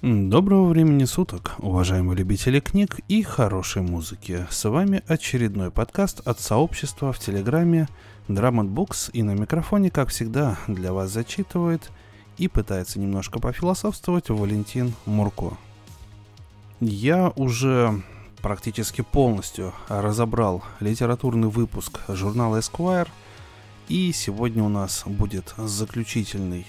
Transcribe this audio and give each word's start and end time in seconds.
Доброго 0.00 0.68
времени 0.68 1.06
суток, 1.06 1.56
уважаемые 1.58 2.16
любители 2.16 2.60
книг 2.60 3.00
и 3.08 3.20
хорошей 3.24 3.82
музыки. 3.82 4.46
С 4.48 4.68
вами 4.68 5.02
очередной 5.08 5.72
подкаст 5.72 6.20
от 6.24 6.38
сообщества 6.38 7.12
в 7.12 7.18
Телеграме 7.18 7.88
Drum 8.28 8.60
Books 8.72 9.10
и 9.12 9.24
на 9.24 9.32
микрофоне, 9.32 9.90
как 9.90 10.10
всегда, 10.10 10.56
для 10.68 10.92
вас 10.92 11.10
зачитывает 11.10 11.90
и 12.36 12.46
пытается 12.46 13.00
немножко 13.00 13.40
пофилософствовать 13.40 14.28
Валентин 14.28 14.94
Мурко. 15.04 15.58
Я 16.78 17.32
уже 17.34 18.00
практически 18.40 19.00
полностью 19.00 19.74
разобрал 19.88 20.62
литературный 20.78 21.48
выпуск 21.48 22.02
журнала 22.06 22.58
Esquire, 22.58 23.08
и 23.88 24.12
сегодня 24.12 24.62
у 24.62 24.68
нас 24.68 25.02
будет 25.06 25.54
заключительный 25.56 26.66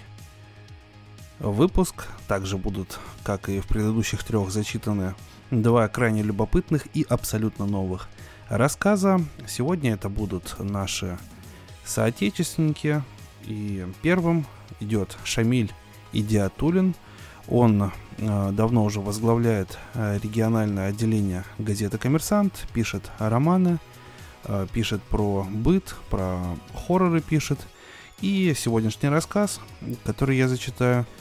выпуск. 1.40 2.08
Также 2.28 2.58
будут, 2.58 3.00
как 3.24 3.50
и 3.50 3.60
в 3.60 3.68
предыдущих 3.68 4.24
трех, 4.24 4.52
зачитаны 4.52 5.16
два 5.52 5.88
крайне 5.88 6.22
любопытных 6.22 6.88
и 6.94 7.06
абсолютно 7.08 7.66
новых 7.66 8.08
рассказа. 8.50 9.22
Сегодня 9.48 9.94
это 9.94 10.10
будут 10.10 10.56
наши 10.60 11.18
соотечественники. 11.86 13.04
И 13.46 13.86
первым 14.02 14.46
идет 14.80 15.18
Шамиль 15.24 15.72
Идиатулин. 16.14 16.94
Он 17.48 17.92
э, 18.18 18.52
давно 18.52 18.84
уже 18.84 19.00
возглавляет 19.00 19.80
э, 19.96 20.20
региональное 20.22 20.90
отделение 20.90 21.46
газеты 21.58 21.98
«Коммерсант», 21.98 22.68
пишет 22.74 23.10
романы, 23.18 23.80
э, 24.44 24.68
пишет 24.72 25.02
про 25.02 25.48
быт, 25.50 25.96
про 26.12 26.40
хорроры 26.76 27.22
пишет. 27.22 27.60
И 28.22 28.54
сегодняшний 28.56 29.10
рассказ, 29.10 29.62
который 30.04 30.38
я 30.38 30.48
зачитаю– 30.48 31.08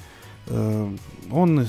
он 0.50 1.68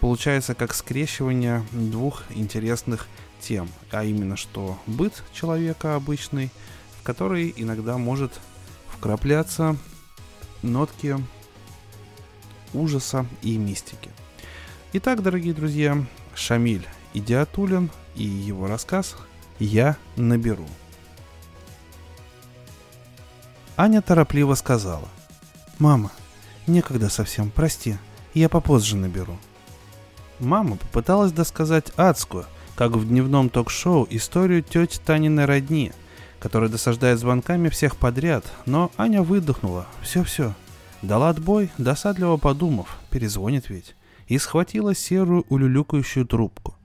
получается 0.00 0.54
как 0.54 0.74
скрещивание 0.74 1.64
двух 1.72 2.24
интересных 2.30 3.06
тем, 3.40 3.68
а 3.90 4.04
именно 4.04 4.36
что 4.36 4.78
быт 4.86 5.22
человека 5.32 5.94
обычный, 5.94 6.50
в 7.00 7.02
который 7.02 7.52
иногда 7.56 7.98
может 7.98 8.40
вкрапляться 8.88 9.76
нотки 10.62 11.16
ужаса 12.74 13.26
и 13.42 13.56
мистики. 13.56 14.10
Итак, 14.92 15.22
дорогие 15.22 15.54
друзья, 15.54 16.04
Шамиль 16.34 16.86
Идиатулин 17.14 17.90
и 18.14 18.24
его 18.24 18.66
рассказ 18.66 19.16
«Я 19.58 19.96
наберу». 20.16 20.66
Аня 23.76 24.02
торопливо 24.02 24.54
сказала. 24.54 25.08
«Мама, 25.78 26.10
некогда 26.66 27.08
совсем, 27.08 27.50
прости. 27.50 27.96
Я 28.38 28.48
попозже 28.48 28.96
наберу. 28.96 29.36
Мама 30.38 30.76
попыталась 30.76 31.32
досказать 31.32 31.90
адскую, 31.96 32.44
как 32.76 32.92
в 32.92 33.04
дневном 33.04 33.50
ток-шоу, 33.50 34.06
историю 34.10 34.62
тети 34.62 35.00
Таниной 35.04 35.44
родни, 35.44 35.90
которая 36.38 36.70
досаждает 36.70 37.18
звонками 37.18 37.68
всех 37.68 37.96
подряд, 37.96 38.44
но 38.64 38.92
Аня 38.96 39.24
выдохнула. 39.24 39.88
Все-все. 40.02 40.54
Дала 41.02 41.30
отбой, 41.30 41.70
досадливо 41.78 42.36
подумав, 42.36 43.00
перезвонит 43.10 43.70
ведь, 43.70 43.96
и 44.28 44.38
схватила 44.38 44.94
серую 44.94 45.44
улюлюкающую 45.48 46.24
трубку. 46.24 46.76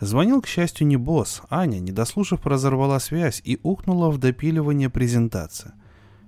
Звонил, 0.00 0.40
к 0.40 0.46
счастью, 0.46 0.86
не 0.86 0.96
босс. 0.96 1.42
Аня, 1.50 1.80
не 1.80 1.92
дослушав, 1.92 2.46
разорвала 2.46 2.98
связь 2.98 3.42
и 3.44 3.60
ухнула 3.62 4.08
в 4.08 4.16
допиливание 4.16 4.88
презентации. 4.88 5.72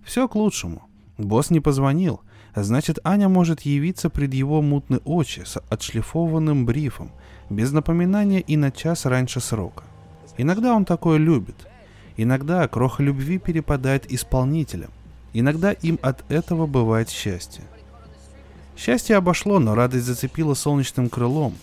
Все 0.04 0.28
к 0.28 0.34
лучшему. 0.34 0.86
Босс 1.16 1.48
не 1.48 1.60
позвонил, 1.60 2.20
Значит, 2.56 2.98
Аня 3.04 3.28
может 3.28 3.60
явиться 3.60 4.08
пред 4.08 4.32
его 4.32 4.62
мутные 4.62 5.00
очи 5.04 5.42
с 5.44 5.60
отшлифованным 5.68 6.64
брифом, 6.64 7.10
без 7.50 7.70
напоминания 7.70 8.40
и 8.40 8.56
на 8.56 8.70
час 8.70 9.04
раньше 9.04 9.40
срока. 9.40 9.84
Иногда 10.38 10.74
он 10.74 10.86
такое 10.86 11.18
любит. 11.18 11.68
Иногда 12.16 12.66
кроха 12.66 13.02
любви 13.02 13.38
перепадает 13.38 14.10
исполнителям. 14.10 14.90
Иногда 15.34 15.72
им 15.72 15.98
от 16.00 16.24
этого 16.30 16.66
бывает 16.66 17.10
счастье. 17.10 17.62
Счастье 18.74 19.16
обошло, 19.16 19.58
но 19.58 19.74
радость 19.74 20.06
зацепила 20.06 20.54
солнечным 20.54 21.10
крылом. 21.10 21.54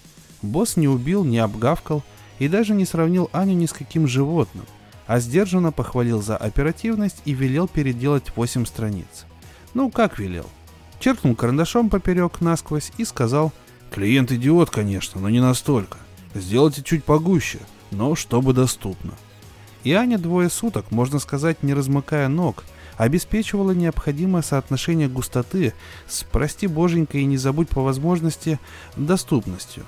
Босс 0.44 0.78
не 0.78 0.88
убил, 0.88 1.24
не 1.24 1.40
обгавкал 1.40 2.04
и 2.38 2.48
даже 2.48 2.76
не 2.76 2.86
сравнил 2.86 3.32
Аню 3.32 3.56
ни 3.56 3.66
с 3.66 3.74
каким 3.74 4.08
животным, 4.08 4.66
а 5.08 5.20
сдержанно 5.20 5.72
похвалил 5.72 6.22
за 6.22 6.38
оперативность 6.38 7.24
и 7.26 7.34
велел 7.34 7.68
переделать 7.68 8.32
8 8.36 8.66
страниц. 8.66 9.26
Ну, 9.74 9.90
как 9.90 10.20
велел– 10.20 10.46
черкнул 11.04 11.36
карандашом 11.36 11.90
поперек 11.90 12.40
насквозь 12.40 12.94
и 12.98 13.04
сказал 13.04 13.52
«Клиент 13.92 14.32
идиот, 14.32 14.70
конечно, 14.70 15.20
но 15.20 15.30
не 15.30 15.42
настолько. 15.42 15.98
Сделайте 16.34 16.82
чуть 16.82 17.04
погуще, 17.04 17.60
но 17.92 18.16
чтобы 18.16 18.54
доступно». 18.54 19.12
И 19.84 19.92
Аня 19.92 20.18
двое 20.18 20.50
суток, 20.50 20.92
можно 20.92 21.20
сказать, 21.20 21.62
не 21.62 21.74
размыкая 21.74 22.30
ног, 22.30 22.64
обеспечивала 22.96 23.72
необходимое 23.72 24.44
соотношение 24.44 25.10
густоты 25.10 25.74
с, 26.08 26.24
прости 26.24 26.68
боженька 26.68 27.18
и 27.18 27.26
не 27.26 27.36
забудь 27.36 27.68
по 27.68 27.82
возможности, 27.82 28.58
доступностью. 28.96 29.84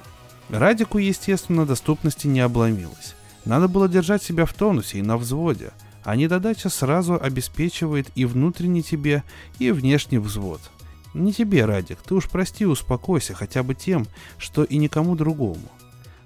Радику, 0.49 0.97
естественно, 0.97 1.65
доступности 1.65 2.27
не 2.27 2.41
обломилось. 2.41 3.15
Надо 3.45 3.69
было 3.69 3.87
держать 3.87 4.21
себя 4.21 4.45
в 4.45 4.53
тонусе 4.53 4.97
и 4.97 5.01
на 5.01 5.15
взводе, 5.15 5.71
а 6.03 6.17
недодача 6.17 6.67
сразу 6.67 7.17
обеспечивает 7.17 8.09
и 8.15 8.25
внутренний 8.25 8.83
тебе, 8.83 9.23
и 9.59 9.71
внешний 9.71 10.17
взвод– 10.17 10.59
не 11.15 11.31
тебе, 11.31 11.63
Радик, 11.65 11.99
ты 11.99 12.13
уж 12.13 12.29
прости, 12.29 12.65
успокойся 12.65 13.33
хотя 13.33 13.63
бы 13.63 13.73
тем, 13.73 14.05
что 14.37 14.63
и 14.63 14.77
никому 14.77 15.15
другому. 15.15 15.61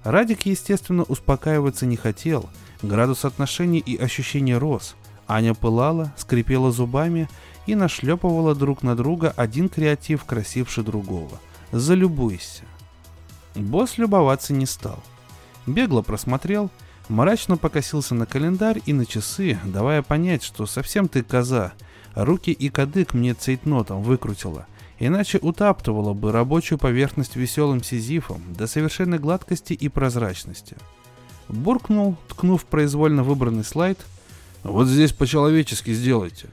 Радик, 0.02 0.46
естественно, 0.46 1.04
успокаиваться 1.04 1.86
не 1.86 1.96
хотел, 1.96 2.50
градус 2.82 3.24
отношений 3.24 3.78
и 3.78 3.96
ощущений 3.96 4.56
рос. 4.56 4.96
Аня 5.28 5.54
пылала, 5.54 6.12
скрипела 6.16 6.72
зубами 6.72 7.28
и 7.66 7.76
нашлепывала 7.76 8.56
друг 8.56 8.82
на 8.82 8.96
друга 8.96 9.32
один 9.36 9.68
креатив, 9.68 10.24
красивший 10.24 10.82
другого. 10.82 11.38
Залюбуйся. 11.70 12.64
Босс 13.54 13.96
любоваться 13.96 14.52
не 14.52 14.66
стал. 14.66 15.00
Бегло 15.66 16.02
просмотрел, 16.02 16.68
мрачно 17.08 17.56
покосился 17.56 18.16
на 18.16 18.26
календарь 18.26 18.82
и 18.86 18.92
на 18.92 19.06
часы, 19.06 19.56
давая 19.64 20.02
понять, 20.02 20.42
что 20.42 20.66
совсем 20.66 21.06
ты 21.06 21.22
коза. 21.22 21.74
Руки 22.16 22.50
и 22.50 22.68
кадык 22.70 23.14
мне 23.14 23.34
цейтнотом 23.34 24.02
выкрутила– 24.02 24.66
иначе 25.00 25.38
утаптывала 25.38 26.12
бы 26.12 26.30
рабочую 26.30 26.78
поверхность 26.78 27.34
веселым 27.34 27.82
сизифом 27.82 28.42
до 28.54 28.66
совершенной 28.66 29.18
гладкости 29.18 29.72
и 29.72 29.88
прозрачности. 29.88 30.76
Буркнул, 31.48 32.16
ткнув 32.28 32.64
произвольно 32.64 33.24
выбранный 33.24 33.64
слайд, 33.64 33.98
«Вот 34.62 34.86
здесь 34.86 35.12
по-человечески 35.12 35.92
сделайте», 35.92 36.48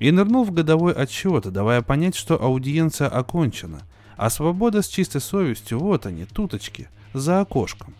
и 0.00 0.10
нырнул 0.10 0.44
в 0.44 0.50
годовой 0.50 0.94
отчет, 0.94 1.52
давая 1.52 1.82
понять, 1.82 2.16
что 2.16 2.42
аудиенция 2.42 3.08
окончена, 3.08 3.82
а 4.16 4.30
свобода 4.30 4.82
с 4.82 4.88
чистой 4.88 5.20
совестью, 5.20 5.78
вот 5.78 6.06
они, 6.06 6.24
туточки, 6.24 6.88
за 7.12 7.40
окошком. 7.40 7.94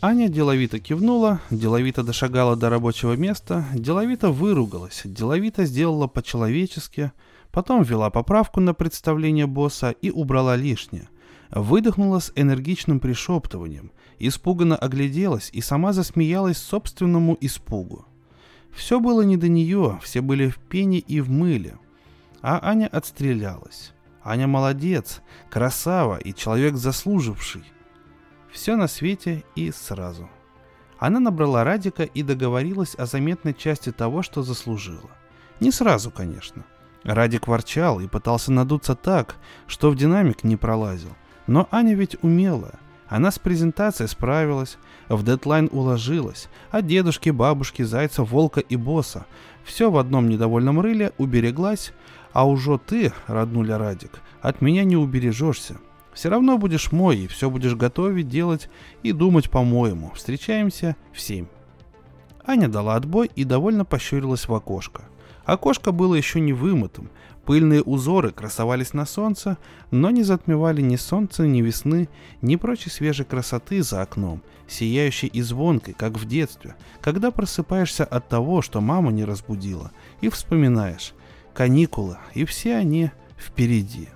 Аня 0.00 0.28
деловито 0.28 0.80
кивнула, 0.80 1.40
деловито 1.50 2.02
дошагала 2.02 2.56
до 2.56 2.68
рабочего 2.68 3.14
места, 3.14 3.64
деловито 3.74 4.30
выругалась, 4.30 5.02
деловито 5.04 5.64
сделала 5.64 6.08
по-человечески– 6.08 7.12
Потом 7.58 7.82
ввела 7.82 8.08
поправку 8.08 8.60
на 8.60 8.72
представление 8.72 9.48
босса 9.48 9.90
и 9.90 10.12
убрала 10.12 10.54
лишнее. 10.54 11.08
Выдохнула 11.50 12.20
с 12.20 12.30
энергичным 12.36 13.00
пришептыванием, 13.00 13.90
испуганно 14.20 14.76
огляделась 14.76 15.50
и 15.52 15.60
сама 15.60 15.92
засмеялась 15.92 16.58
собственному 16.58 17.36
испугу. 17.40 18.06
Все 18.70 19.00
было 19.00 19.22
не 19.22 19.36
до 19.36 19.48
нее, 19.48 19.98
все 20.04 20.20
были 20.20 20.48
в 20.48 20.58
пене 20.58 21.00
и 21.00 21.20
в 21.20 21.30
мыле. 21.30 21.80
А 22.42 22.60
Аня 22.62 22.86
отстрелялась. 22.86 23.92
Аня 24.22 24.46
молодец, 24.46 25.20
красава 25.50 26.18
и 26.18 26.32
человек 26.32 26.76
заслуживший. 26.76 27.64
Все 28.52 28.76
на 28.76 28.86
свете 28.86 29.42
и 29.56 29.72
сразу. 29.72 30.30
Она 31.00 31.18
набрала 31.18 31.64
Радика 31.64 32.04
и 32.04 32.22
договорилась 32.22 32.94
о 32.94 33.06
заметной 33.06 33.52
части 33.52 33.90
того, 33.90 34.22
что 34.22 34.44
заслужила. 34.44 35.10
Не 35.58 35.72
сразу, 35.72 36.12
конечно– 36.12 36.64
Радик 37.04 37.46
ворчал 37.46 38.00
и 38.00 38.08
пытался 38.08 38.52
надуться 38.52 38.94
так, 38.94 39.36
что 39.66 39.90
в 39.90 39.96
динамик 39.96 40.44
не 40.44 40.56
пролазил. 40.56 41.10
Но 41.46 41.68
Аня 41.70 41.94
ведь 41.94 42.16
умела. 42.22 42.72
Она 43.08 43.30
с 43.30 43.38
презентацией 43.38 44.08
справилась, 44.08 44.76
в 45.08 45.24
дедлайн 45.24 45.70
уложилась, 45.72 46.48
а 46.70 46.82
дедушки, 46.82 47.30
бабушки, 47.30 47.82
зайца, 47.82 48.22
волка 48.22 48.60
и 48.60 48.76
босса 48.76 49.24
все 49.64 49.90
в 49.90 49.98
одном 49.98 50.28
недовольном 50.28 50.80
рыле 50.80 51.12
убереглась, 51.18 51.92
а 52.32 52.46
уже 52.46 52.78
ты, 52.78 53.12
роднуля 53.26 53.78
Радик, 53.78 54.20
от 54.40 54.60
меня 54.60 54.84
не 54.84 54.96
убережешься. 54.96 55.78
Все 56.12 56.30
равно 56.30 56.58
будешь 56.58 56.90
мой, 56.90 57.18
и 57.18 57.26
все 57.28 57.48
будешь 57.48 57.76
готовить, 57.76 58.28
делать 58.28 58.70
и 59.02 59.12
думать 59.12 59.50
по-моему. 59.50 60.10
Встречаемся 60.14 60.96
в 61.12 61.20
семь. 61.20 61.46
Аня 62.44 62.68
дала 62.68 62.96
отбой 62.96 63.30
и 63.36 63.44
довольно 63.44 63.84
пощурилась 63.84 64.48
в 64.48 64.54
окошко– 64.54 65.02
Окошко 65.48 65.92
было 65.92 66.14
еще 66.14 66.40
не 66.40 66.52
вымытым, 66.52 67.08
пыльные 67.46 67.82
узоры 67.82 68.32
красовались 68.32 68.92
на 68.92 69.06
солнце, 69.06 69.56
но 69.90 70.10
не 70.10 70.22
затмевали 70.22 70.82
ни 70.82 70.96
солнца, 70.96 71.46
ни 71.46 71.62
весны, 71.62 72.10
ни 72.42 72.56
прочей 72.56 72.90
свежей 72.90 73.24
красоты 73.24 73.82
за 73.82 74.02
окном, 74.02 74.42
сияющей 74.68 75.26
и 75.26 75.40
звонкой, 75.40 75.94
как 75.94 76.18
в 76.18 76.28
детстве, 76.28 76.74
когда 77.00 77.30
просыпаешься 77.30 78.04
от 78.04 78.28
того, 78.28 78.60
что 78.60 78.82
мама 78.82 79.10
не 79.10 79.24
разбудила, 79.24 79.90
и 80.20 80.28
вспоминаешь, 80.28 81.14
каникулы, 81.54 82.18
и 82.34 82.44
все 82.44 82.76
они 82.76 83.10
впереди. 83.38 84.10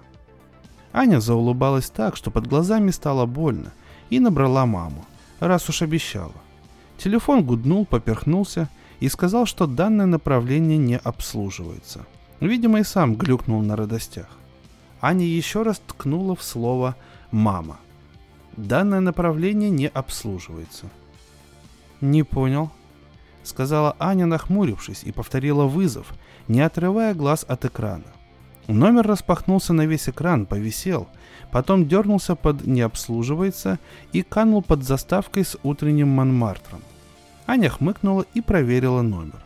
Аня 0.93 1.19
заулыбалась 1.19 1.89
так, 1.89 2.17
что 2.17 2.31
под 2.31 2.47
глазами 2.47 2.91
стало 2.91 3.25
больно, 3.25 3.73
и 4.11 4.21
набрала 4.21 4.67
маму, 4.67 5.07
раз 5.41 5.67
уж 5.71 5.81
обещала. 5.81 6.35
Телефон 6.99 7.43
гуднул, 7.43 7.87
поперхнулся 7.87 8.69
и 9.03 9.09
сказал, 9.09 9.47
что 9.47 9.67
данное 9.67 10.07
направление 10.07 10.79
не 10.79 10.97
обслуживается. 10.97 12.07
Видимо, 12.39 12.79
и 12.79 12.85
сам 12.85 13.17
глюкнул 13.17 13.61
на 13.61 13.75
радостях. 13.75 14.29
Аня 15.01 15.27
еще 15.27 15.63
раз 15.63 15.83
ткнула 15.85 16.37
в 16.37 16.43
слово 16.45 16.95
«мама». 17.33 17.79
Данное 18.57 19.01
направление 19.01 19.71
не 19.71 19.89
обслуживается. 19.89 20.87
«Не 22.01 22.23
понял»,— 22.23 22.71
сказала 23.43 23.97
Аня, 23.99 24.27
нахмурившись, 24.27 25.03
и 25.03 25.11
повторила 25.11 25.65
вызов, 25.65 26.13
не 26.47 26.61
отрывая 26.61 27.13
глаз 27.13 27.45
от 27.49 27.65
экрана. 27.65 28.07
Номер 28.69 29.05
распахнулся 29.05 29.73
на 29.73 29.85
весь 29.85 30.09
экран, 30.09 30.47
повисел, 30.47 31.09
потом 31.51 31.89
дернулся 31.89 32.37
под 32.37 32.65
«не 32.69 32.83
обслуживается» 32.83 33.81
и 34.13 34.23
канул 34.23 34.63
под 34.63 34.85
заставкой 34.85 35.45
с 35.45 35.59
утренним 35.65 36.09
Монмартром. 36.09 36.83
Аня 37.47 37.69
хмыкнула 37.71 38.25
и 38.35 38.41
проверила 38.41 39.03
номер. 39.03 39.43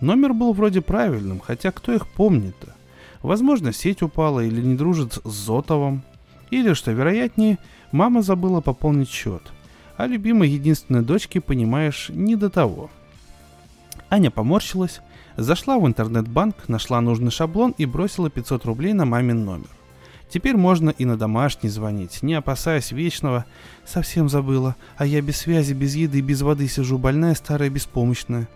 Номер 0.00 0.32
был 0.32 0.52
вроде 0.52 0.80
правильным, 0.80 1.40
хотя 1.40 1.70
кто 1.70 1.92
их 1.92 2.06
помнит-то? 2.08 2.74
Возможно, 3.22 3.72
сеть 3.72 4.02
упала 4.02 4.40
или 4.40 4.60
не 4.60 4.74
дружит 4.74 5.18
с 5.24 5.32
Зотовым. 5.32 6.02
Или, 6.50 6.74
что 6.74 6.92
вероятнее, 6.92 7.58
мама 7.92 8.22
забыла 8.22 8.60
пополнить 8.60 9.10
счет. 9.10 9.42
А 9.96 10.06
любимой 10.06 10.48
единственной 10.48 11.02
дочке, 11.02 11.40
понимаешь, 11.40 12.10
не 12.10 12.36
до 12.36 12.50
того. 12.50 12.90
Аня 14.10 14.30
поморщилась, 14.30 15.00
Зашла 15.36 15.78
в 15.78 15.86
интернет-банк, 15.86 16.68
нашла 16.68 17.00
нужный 17.00 17.30
шаблон 17.30 17.74
и 17.78 17.86
бросила 17.86 18.28
500 18.28 18.64
рублей 18.66 18.92
на 18.92 19.06
мамин 19.06 19.44
номер. 19.44 19.68
Теперь 20.32 20.56
можно 20.56 20.90
и 20.90 21.04
на 21.04 21.18
домашний 21.18 21.68
звонить, 21.68 22.22
не 22.22 22.34
опасаясь 22.34 22.90
вечного. 22.90 23.44
Совсем 23.84 24.28
забыла, 24.28 24.76
а 24.96 25.04
я 25.04 25.20
без 25.20 25.36
связи, 25.36 25.74
без 25.74 25.94
еды, 25.94 26.20
без 26.20 26.40
воды 26.40 26.68
сижу, 26.68 26.96
больная, 26.96 27.34
старая, 27.34 27.68
беспомощная. 27.68 28.48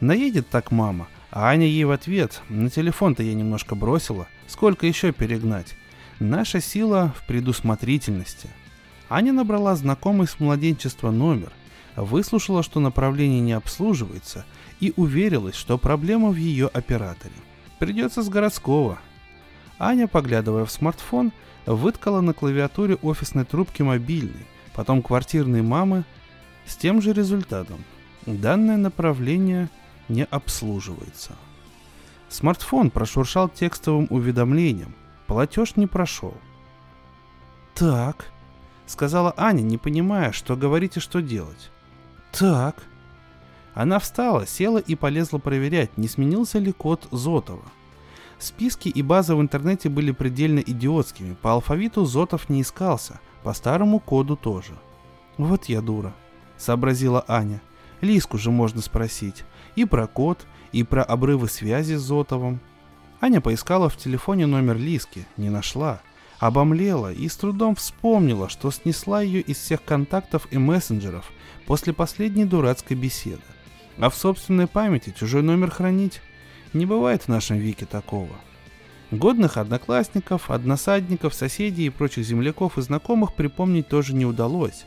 Наедет 0.00 0.48
так 0.48 0.70
мама, 0.70 1.08
а 1.30 1.48
Аня 1.48 1.66
ей 1.66 1.84
в 1.84 1.90
ответ. 1.90 2.42
На 2.48 2.70
телефон-то 2.70 3.22
я 3.22 3.34
немножко 3.34 3.74
бросила. 3.74 4.28
Сколько 4.46 4.86
еще 4.86 5.12
перегнать? 5.12 5.74
Наша 6.20 6.60
сила 6.60 7.12
в 7.18 7.26
предусмотрительности. 7.26 8.48
Аня 9.10 9.32
набрала 9.32 9.74
знакомый 9.74 10.28
с 10.28 10.38
младенчества 10.38 11.10
номер, 11.10 11.50
выслушала, 11.96 12.62
что 12.62 12.78
направление 12.78 13.40
не 13.40 13.52
обслуживается– 13.52 14.44
и 14.80 14.92
уверилась, 14.96 15.54
что 15.54 15.78
проблема 15.78 16.30
в 16.30 16.36
ее 16.36 16.66
операторе. 16.66 17.34
Придется 17.78 18.22
с 18.22 18.28
городского. 18.28 18.98
Аня, 19.78 20.06
поглядывая 20.08 20.64
в 20.64 20.70
смартфон, 20.70 21.32
выткала 21.66 22.20
на 22.20 22.32
клавиатуре 22.32 22.96
офисной 22.96 23.44
трубки 23.44 23.82
мобильный, 23.82 24.46
потом 24.74 25.02
квартирной 25.02 25.62
мамы 25.62 26.04
с 26.66 26.76
тем 26.76 27.00
же 27.02 27.12
результатом. 27.12 27.84
Данное 28.26 28.76
направление 28.76 29.68
не 30.08 30.24
обслуживается. 30.24 31.32
Смартфон 32.28 32.90
прошуршал 32.90 33.48
текстовым 33.48 34.06
уведомлением. 34.10 34.94
Платеж 35.26 35.76
не 35.76 35.86
прошел. 35.86 36.34
«Так»,— 37.74 38.26
сказала 38.86 39.34
Аня, 39.36 39.62
не 39.62 39.78
понимая, 39.78 40.32
что 40.32 40.56
говорить 40.56 40.96
и 40.96 41.00
что 41.00 41.20
делать. 41.20 41.70
«Так», 42.32 42.84
она 43.74 43.98
встала, 43.98 44.46
села 44.46 44.78
и 44.78 44.94
полезла 44.94 45.38
проверять, 45.38 45.98
не 45.98 46.06
сменился 46.06 46.58
ли 46.58 46.72
код 46.72 47.08
Зотова. 47.10 47.64
Списки 48.38 48.88
и 48.88 49.02
базы 49.02 49.34
в 49.34 49.40
интернете 49.40 49.88
были 49.88 50.10
предельно 50.12 50.58
идиотскими, 50.58 51.34
по 51.34 51.52
алфавиту 51.52 52.04
Зотов 52.04 52.48
не 52.48 52.62
искался, 52.62 53.20
по 53.42 53.52
старому 53.52 54.00
коду 54.00 54.36
тоже. 54.36 54.72
«Вот 55.38 55.66
я 55.66 55.80
дура»,— 55.80 56.14
сообразила 56.56 57.24
Аня. 57.28 57.60
«Лиску 58.00 58.38
же 58.38 58.50
можно 58.50 58.80
спросить. 58.80 59.44
И 59.76 59.84
про 59.84 60.06
код, 60.06 60.46
и 60.72 60.82
про 60.82 61.02
обрывы 61.02 61.48
связи 61.48 61.94
с 61.94 62.00
Зотовым». 62.00 62.60
Аня 63.20 63.40
поискала 63.40 63.88
в 63.88 63.96
телефоне 63.96 64.46
номер 64.46 64.76
Лиски, 64.76 65.26
не 65.36 65.48
нашла. 65.48 66.00
Обомлела 66.38 67.12
и 67.12 67.28
с 67.28 67.36
трудом 67.36 67.74
вспомнила, 67.74 68.48
что 68.48 68.70
снесла 68.70 69.22
ее 69.22 69.40
из 69.40 69.56
всех 69.56 69.82
контактов 69.82 70.46
и 70.50 70.58
мессенджеров 70.58 71.30
после 71.66 71.92
последней 71.92 72.44
дурацкой 72.44 72.96
беседы. 72.96 73.42
А 73.98 74.10
в 74.10 74.14
собственной 74.14 74.66
памяти 74.66 75.14
чужой 75.16 75.42
номер 75.42 75.70
хранить 75.70 76.20
не 76.74 76.86
бывает 76.86 77.22
в 77.22 77.28
нашем 77.28 77.56
веке 77.56 77.86
такого. 77.86 78.34
Годных 79.10 79.56
одноклассников, 79.56 80.50
односадников, 80.50 81.34
соседей 81.34 81.86
и 81.86 81.90
прочих 81.90 82.24
земляков 82.24 82.78
и 82.78 82.82
знакомых 82.82 83.34
припомнить 83.34 83.88
тоже 83.88 84.14
не 84.14 84.26
удалось. 84.26 84.84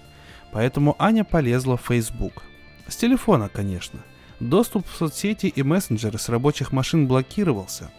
Поэтому 0.52 0.96
Аня 1.00 1.24
полезла 1.24 1.78
в 1.78 1.86
Facebook. 1.88 2.44
С 2.88 2.96
телефона, 2.96 3.50
конечно. 3.50 4.00
Доступ 4.40 4.88
в 4.88 4.96
соцсети 4.96 5.48
и 5.48 5.64
мессенджеры 5.64 6.18
с 6.18 6.30
рабочих 6.30 6.72
машин 6.72 7.08
блокировался 7.08 7.90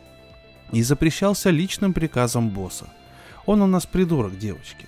и 0.73 0.83
запрещался 0.83 1.51
личным 1.51 1.93
приказом 1.93 2.51
босса. 2.51 2.89
Он 3.47 3.63
у 3.63 3.67
нас 3.67 3.87
придурок, 3.87 4.39
девочки. 4.39 4.87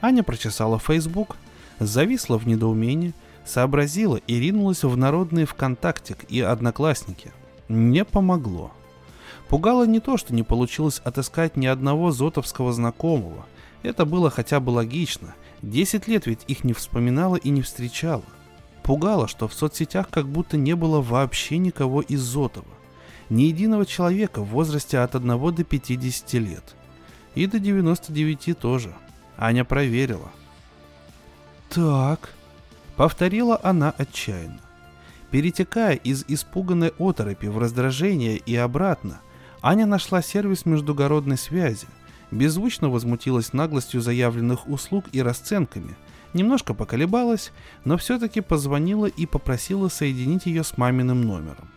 Аня 0.00 0.22
прочесала 0.22 0.78
Facebook, 0.78 1.36
зависла 1.78 2.38
в 2.38 2.46
недоумении– 2.46 3.14
Сообразила 3.46 4.16
и 4.16 4.40
ринулась 4.40 4.82
в 4.82 4.96
народные 4.96 5.46
ВКонтактик 5.46 6.24
и 6.28 6.40
Одноклассники. 6.40 7.32
Не 7.68 8.04
помогло. 8.04 8.72
Пугало 9.48 9.86
не 9.86 10.00
то, 10.00 10.16
что 10.16 10.34
не 10.34 10.42
получилось 10.42 11.00
отыскать 11.04 11.56
ни 11.56 11.66
одного 11.66 12.10
зотовского 12.10 12.72
знакомого. 12.72 13.46
Это 13.82 14.04
было 14.04 14.30
хотя 14.30 14.60
бы 14.60 14.70
логично. 14.70 15.34
Десять 15.62 16.08
лет 16.08 16.26
ведь 16.26 16.44
их 16.48 16.64
не 16.64 16.72
вспоминала 16.72 17.36
и 17.36 17.50
не 17.50 17.62
встречала. 17.62 18.24
Пугало, 18.82 19.28
что 19.28 19.48
в 19.48 19.54
соцсетях 19.54 20.08
как 20.10 20.28
будто 20.28 20.56
не 20.56 20.74
было 20.74 21.00
вообще 21.00 21.58
никого 21.58 22.02
из 22.02 22.20
Зотова. 22.20 22.66
Ни 23.30 23.42
единого 23.42 23.86
человека 23.86 24.40
в 24.40 24.48
возрасте 24.48 24.98
от 24.98 25.14
1 25.14 25.54
до 25.54 25.64
50 25.64 26.32
лет. 26.34 26.74
И 27.34 27.46
до 27.46 27.58
99 27.58 28.58
тоже. 28.58 28.94
Аня 29.36 29.64
проверила. 29.64 30.30
«Так», 31.68 32.36
Повторила 32.96 33.60
она 33.62 33.92
отчаянно. 33.98 34.60
Перетекая 35.30 35.94
из 35.94 36.24
испуганной 36.28 36.92
оторопи 36.98 37.48
в 37.48 37.58
раздражение 37.58 38.36
и 38.36 38.56
обратно, 38.56 39.20
Аня 39.62 39.86
нашла 39.86 40.22
сервис 40.22 40.66
междугородной 40.66 41.36
связи, 41.36 41.86
беззвучно 42.30 42.88
возмутилась 42.88 43.52
наглостью 43.52 44.00
заявленных 44.00 44.68
услуг 44.68 45.06
и 45.12 45.20
расценками, 45.22 45.96
немножко 46.32 46.74
поколебалась, 46.74 47.52
но 47.84 47.96
все-таки 47.96 48.40
позвонила 48.40 49.06
и 49.06 49.26
попросила 49.26 49.88
соединить 49.88 50.46
ее 50.46 50.62
с 50.62 50.76
маминым 50.76 51.22
номером. 51.22 51.68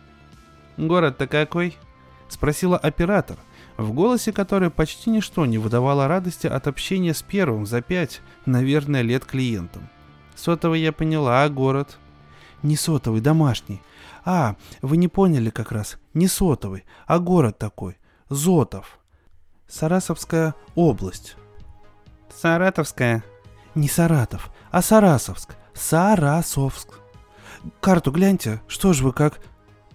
«Город-то 0.76 1.26
какой?»— 1.26 1.76
спросила 2.28 2.78
оператор, 2.78 3.36
в 3.76 3.92
голосе 3.92 4.32
которой 4.32 4.70
почти 4.70 5.10
ничто 5.10 5.46
не 5.46 5.58
выдавало 5.58 6.06
радости 6.06 6.46
от 6.46 6.66
общения 6.68 7.14
с 7.14 7.22
первым 7.22 7.66
за 7.66 7.82
пять, 7.82 8.20
наверное, 8.46 9.02
лет 9.02 9.24
клиентом— 9.24 9.88
Сотовый 10.40 10.80
я 10.80 10.90
поняла, 10.90 11.44
а 11.44 11.50
город? 11.50 11.98
Не 12.62 12.76
сотовый, 12.76 13.20
домашний. 13.20 13.82
А, 14.24 14.56
вы 14.82 14.96
не 14.96 15.08
поняли 15.08 15.50
как 15.50 15.72
раз. 15.72 15.98
Не 16.14 16.28
сотовый, 16.28 16.84
а 17.06 17.18
город 17.18 17.58
такой. 17.58 17.96
Зотов. 18.28 18.98
Сарасовская 19.68 20.54
область. 20.74 21.36
Саратовская? 22.34 23.24
Не 23.74 23.88
Саратов, 23.88 24.50
а 24.70 24.82
Сарасовск. 24.82 25.56
Сарасовск. 25.74 27.00
Карту 27.80 28.10
гляньте, 28.10 28.60
что 28.66 28.92
ж 28.92 29.00
вы 29.02 29.12
как... 29.12 29.40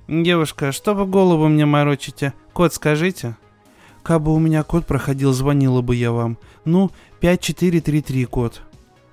Девушка, 0.08 0.72
что 0.72 0.94
вы 0.94 1.06
голову 1.06 1.48
мне 1.48 1.66
морочите? 1.66 2.34
Код 2.54 2.74
скажите. 2.74 3.36
Кабы 4.04 4.34
у 4.34 4.40
меня 4.40 4.62
код 4.62 4.86
проходил, 4.86 5.34
звонила 5.34 5.82
бы 5.82 5.96
я 5.96 6.12
вам. 6.12 6.38
Ну, 6.64 6.92
5433 7.22 8.26
код. 8.26 8.62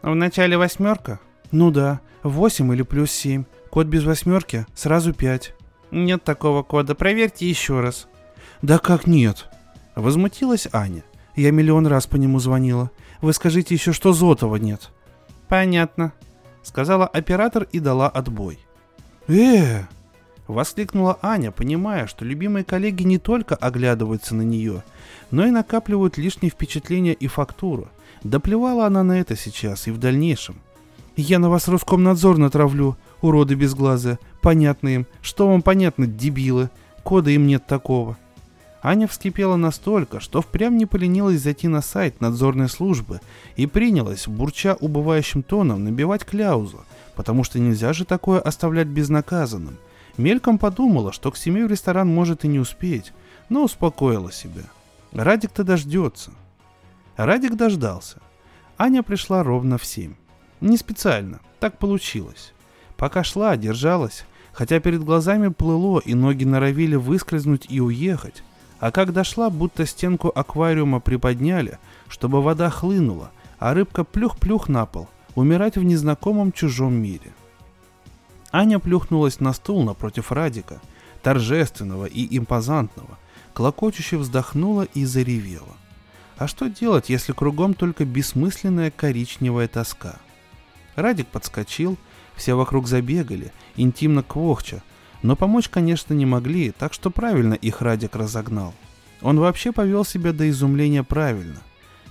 В 0.03 0.15
начале 0.15 0.59
восьмерка? 0.59 1.19
Ну 1.51 1.71
да, 1.71 2.01
8 2.23 2.73
или 2.73 2.83
плюс 2.83 3.11
7. 3.11 3.45
Код 3.71 3.87
без 3.87 4.05
восьмерки 4.05 4.67
сразу 4.75 5.13
5. 5.13 5.55
Нет 5.91 6.25
такого 6.25 6.63
кода, 6.63 6.95
проверьте 6.95 7.49
еще 7.49 7.81
раз. 7.81 8.09
Да 8.61 8.79
как 8.79 9.07
нет? 9.07 9.49
Возмутилась 9.95 10.69
Аня. 10.73 11.05
Я 11.37 11.51
миллион 11.51 11.87
раз 11.87 12.07
по 12.07 12.17
нему 12.17 12.39
звонила. 12.39 12.91
Вы 13.21 13.33
скажите 13.33 13.75
еще, 13.75 13.93
что 13.93 14.13
Зотова 14.13 14.57
нет. 14.57 14.91
Понятно. 15.49 16.13
Сказала 16.63 17.07
оператор 17.07 17.67
и 17.73 17.81
дала 17.81 18.09
отбой. 18.09 18.59
Э, 19.29 19.85
Воскликнула 20.47 21.19
Аня, 21.23 21.51
понимая, 21.51 22.07
что 22.07 22.25
любимые 22.25 22.65
коллеги 22.65 23.05
не 23.05 23.19
только 23.19 23.55
оглядываются 23.55 24.35
на 24.35 24.43
нее, 24.43 24.83
но 25.31 25.47
и 25.47 25.51
накапливают 25.51 26.19
лишние 26.19 26.51
впечатления 26.51 27.15
и 27.15 27.27
фактуру. 27.27 27.89
Доплевала 28.23 28.87
она 28.87 29.03
на 29.03 29.21
это 29.21 29.37
сейчас 29.37 29.87
и 29.87 29.91
в 29.91 29.99
дальнейшем. 29.99 30.61
«Я 31.17 31.39
на 31.39 31.51
вас 31.51 31.69
Роскомнадзор 31.69 32.39
натравлю, 32.39 32.97
уроды 33.21 33.55
безглазые. 33.55 34.19
Понятно 34.41 34.89
им. 34.89 35.07
Что 35.21 35.49
вам 35.49 35.63
понятно, 35.63 36.07
дебилы? 36.07 36.71
Кода 37.03 37.31
им 37.31 37.47
нет 37.47 37.67
такого». 37.67 38.17
Аня 38.83 39.07
вскипела 39.07 39.55
настолько, 39.55 40.19
что 40.19 40.43
впрямь 40.43 40.77
не 40.77 40.87
поленилась 40.87 41.41
зайти 41.41 41.69
на 41.69 41.83
сайт 41.83 42.21
надзорной 42.21 42.69
службы 42.69 43.21
и 43.55 43.67
принялась, 43.67 44.27
бурча 44.27 44.77
убывающим 44.81 45.45
тоном, 45.45 45.85
набивать 45.85 46.25
кляузу, 46.25 46.85
потому 47.15 47.45
что 47.45 47.61
нельзя 47.61 47.93
же 47.93 48.05
такое 48.05 48.41
оставлять 48.41 48.89
безнаказанным. 48.89 49.79
Мельком 50.17 50.59
подумала, 50.59 51.13
что 51.13 51.31
к 51.31 51.37
семи 51.37 51.63
в 51.63 51.69
ресторан 51.69 52.09
может 52.09 52.45
и 52.45 52.49
не 52.49 52.59
успеть, 52.59 53.13
но 53.49 53.65
успокоила 53.65 54.33
себя. 54.33 54.65
Радик-то 55.13 55.63
дождется. 55.63 56.33
Радик 57.17 57.55
дождался. 57.55 58.21
Аня 58.79 59.05
пришла 59.05 59.45
ровно 59.45 59.79
в 59.79 59.85
семь. 59.85 60.15
Не 60.63 60.77
специально, 60.77 61.41
так 61.59 61.77
получилось. 61.79 62.53
Пока 62.97 63.25
шла, 63.25 63.57
держалась, 63.57 64.25
хотя 64.53 64.79
перед 64.79 65.03
глазами 65.03 65.49
плыло 65.49 65.99
и 65.99 66.15
ноги 66.15 66.45
норовили 66.45 66.95
выскользнуть 66.95 67.67
и 67.69 67.81
уехать, 67.81 68.45
а 68.79 68.93
как 68.93 69.13
дошла, 69.13 69.51
будто 69.51 69.85
стенку 69.87 70.31
аквариума 70.33 71.01
приподняли, 71.01 71.81
чтобы 72.07 72.41
вода 72.41 72.71
хлынула, 72.71 73.33
а 73.59 73.75
рыбка 73.75 74.05
плюх-плюх 74.05 74.69
на 74.69 74.87
пол, 74.87 75.09
умирать 75.35 75.77
в 75.77 75.83
незнакомом 75.83 76.53
чужом 76.53 76.95
мире. 76.95 77.33
Аня 78.53 78.79
плюхнулась 78.79 79.41
на 79.41 79.53
стул 79.55 79.83
напротив 79.83 80.31
Радика, 80.31 80.81
торжественного 81.25 82.07
и 82.07 82.39
импозантного, 82.39 83.19
клокочуще 83.53 84.17
вздохнула 84.17 84.83
и 84.95 85.05
заревела. 85.07 85.77
А 86.37 86.47
что 86.47 86.69
делать, 86.69 87.09
если 87.09 87.33
кругом 87.33 87.75
только 87.75 88.05
бессмысленная 88.05 88.93
коричневая 88.93 89.67
тоска? 89.67 90.21
Радик 90.95 91.29
подскочил, 91.29 91.97
все 92.35 92.55
вокруг 92.55 92.87
забегали, 92.87 93.53
интимно 93.77 94.23
квохча, 94.23 94.83
но 95.23 95.37
помочь, 95.37 95.69
конечно, 95.69 96.15
не 96.15 96.27
могли, 96.27 96.73
так 96.73 96.93
что 96.93 97.11
правильно 97.11 97.55
их 97.55 97.81
Радик 97.81 98.17
разогнал. 98.17 98.75
Он 99.21 99.39
вообще 99.39 99.73
повел 99.73 100.05
себя 100.05 100.33
до 100.33 100.49
изумления 100.51 101.05
правильно. 101.05 101.61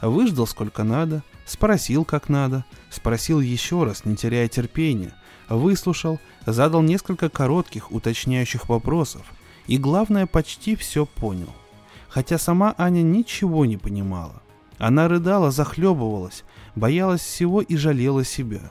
Выждал 0.02 0.48
сколько 0.48 0.84
надо, 0.84 1.24
спросил 1.46 2.06
как 2.06 2.30
надо, 2.30 2.66
спросил 2.90 3.40
еще 3.40 3.84
раз, 3.84 4.06
не 4.06 4.16
теряя 4.16 4.48
терпения, 4.48 5.14
выслушал, 5.50 6.20
задал 6.46 6.82
несколько 6.82 7.30
коротких, 7.30 7.92
уточняющих 7.92 8.70
вопросов 8.70 9.26
и, 9.68 9.78
главное, 9.78 10.26
почти 10.26 10.76
все 10.76 11.06
понял. 11.06 11.54
Хотя 12.10 12.38
сама 12.38 12.74
Аня 12.78 13.02
ничего 13.02 13.66
не 13.66 13.78
понимала. 13.78 14.42
Она 14.78 15.08
рыдала, 15.08 15.52
захлебывалась, 15.52 16.44
боялась 16.76 17.22
всего 17.22 17.62
и 17.62 17.76
жалела 17.76 18.24
себя. 18.24 18.62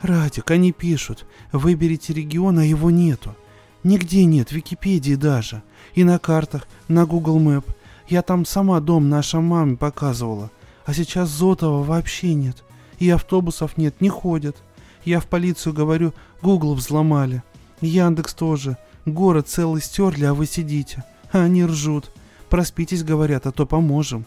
«Радик, 0.00 0.50
они 0.50 0.72
пишут, 0.72 1.26
выберите 1.52 2.12
регион, 2.12 2.58
а 2.58 2.64
его 2.64 2.90
нету. 2.90 3.34
Нигде 3.82 4.24
нет, 4.24 4.50
в 4.50 4.52
Википедии 4.52 5.14
даже. 5.14 5.62
И 5.94 6.04
на 6.04 6.18
картах, 6.18 6.66
на 6.88 7.06
Google 7.06 7.40
Map. 7.40 7.64
Я 8.08 8.22
там 8.22 8.44
сама 8.44 8.80
дом 8.80 9.08
нашей 9.08 9.40
маме 9.40 9.76
показывала. 9.76 10.50
А 10.84 10.94
сейчас 10.94 11.28
Зотова 11.28 11.82
вообще 11.82 12.34
нет. 12.34 12.64
И 12.98 13.10
автобусов 13.10 13.76
нет, 13.76 14.00
не 14.00 14.08
ходят. 14.08 14.56
Я 15.04 15.20
в 15.20 15.26
полицию 15.26 15.72
говорю, 15.72 16.14
Google 16.42 16.74
взломали. 16.74 17.42
Яндекс 17.80 18.34
тоже. 18.34 18.76
Город 19.04 19.48
целый 19.48 19.80
стерли, 19.80 20.24
а 20.24 20.34
вы 20.34 20.46
сидите. 20.46 21.04
А 21.32 21.42
они 21.42 21.64
ржут. 21.64 22.10
Проспитесь, 22.48 23.04
говорят, 23.04 23.46
а 23.46 23.52
то 23.52 23.66
поможем. 23.66 24.26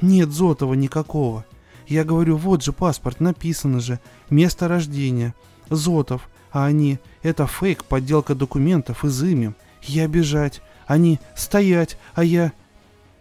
Нет 0.00 0.30
Зотова 0.30 0.74
никакого. 0.74 1.44
Я 1.88 2.04
говорю, 2.04 2.36
вот 2.36 2.62
же 2.62 2.72
паспорт, 2.72 3.20
написано 3.20 3.80
же. 3.80 3.98
Место 4.30 4.68
рождения. 4.68 5.34
Зотов 5.70 6.28
а 6.50 6.66
они— 6.66 6.98
это 7.22 7.46
фейк, 7.46 7.84
подделка 7.84 8.34
документов, 8.34 9.04
изымем. 9.04 9.54
Я 9.82 10.08
бежать, 10.08 10.62
они 10.86 11.20
стоять, 11.36 11.98
а 12.14 12.24
я... 12.24 12.52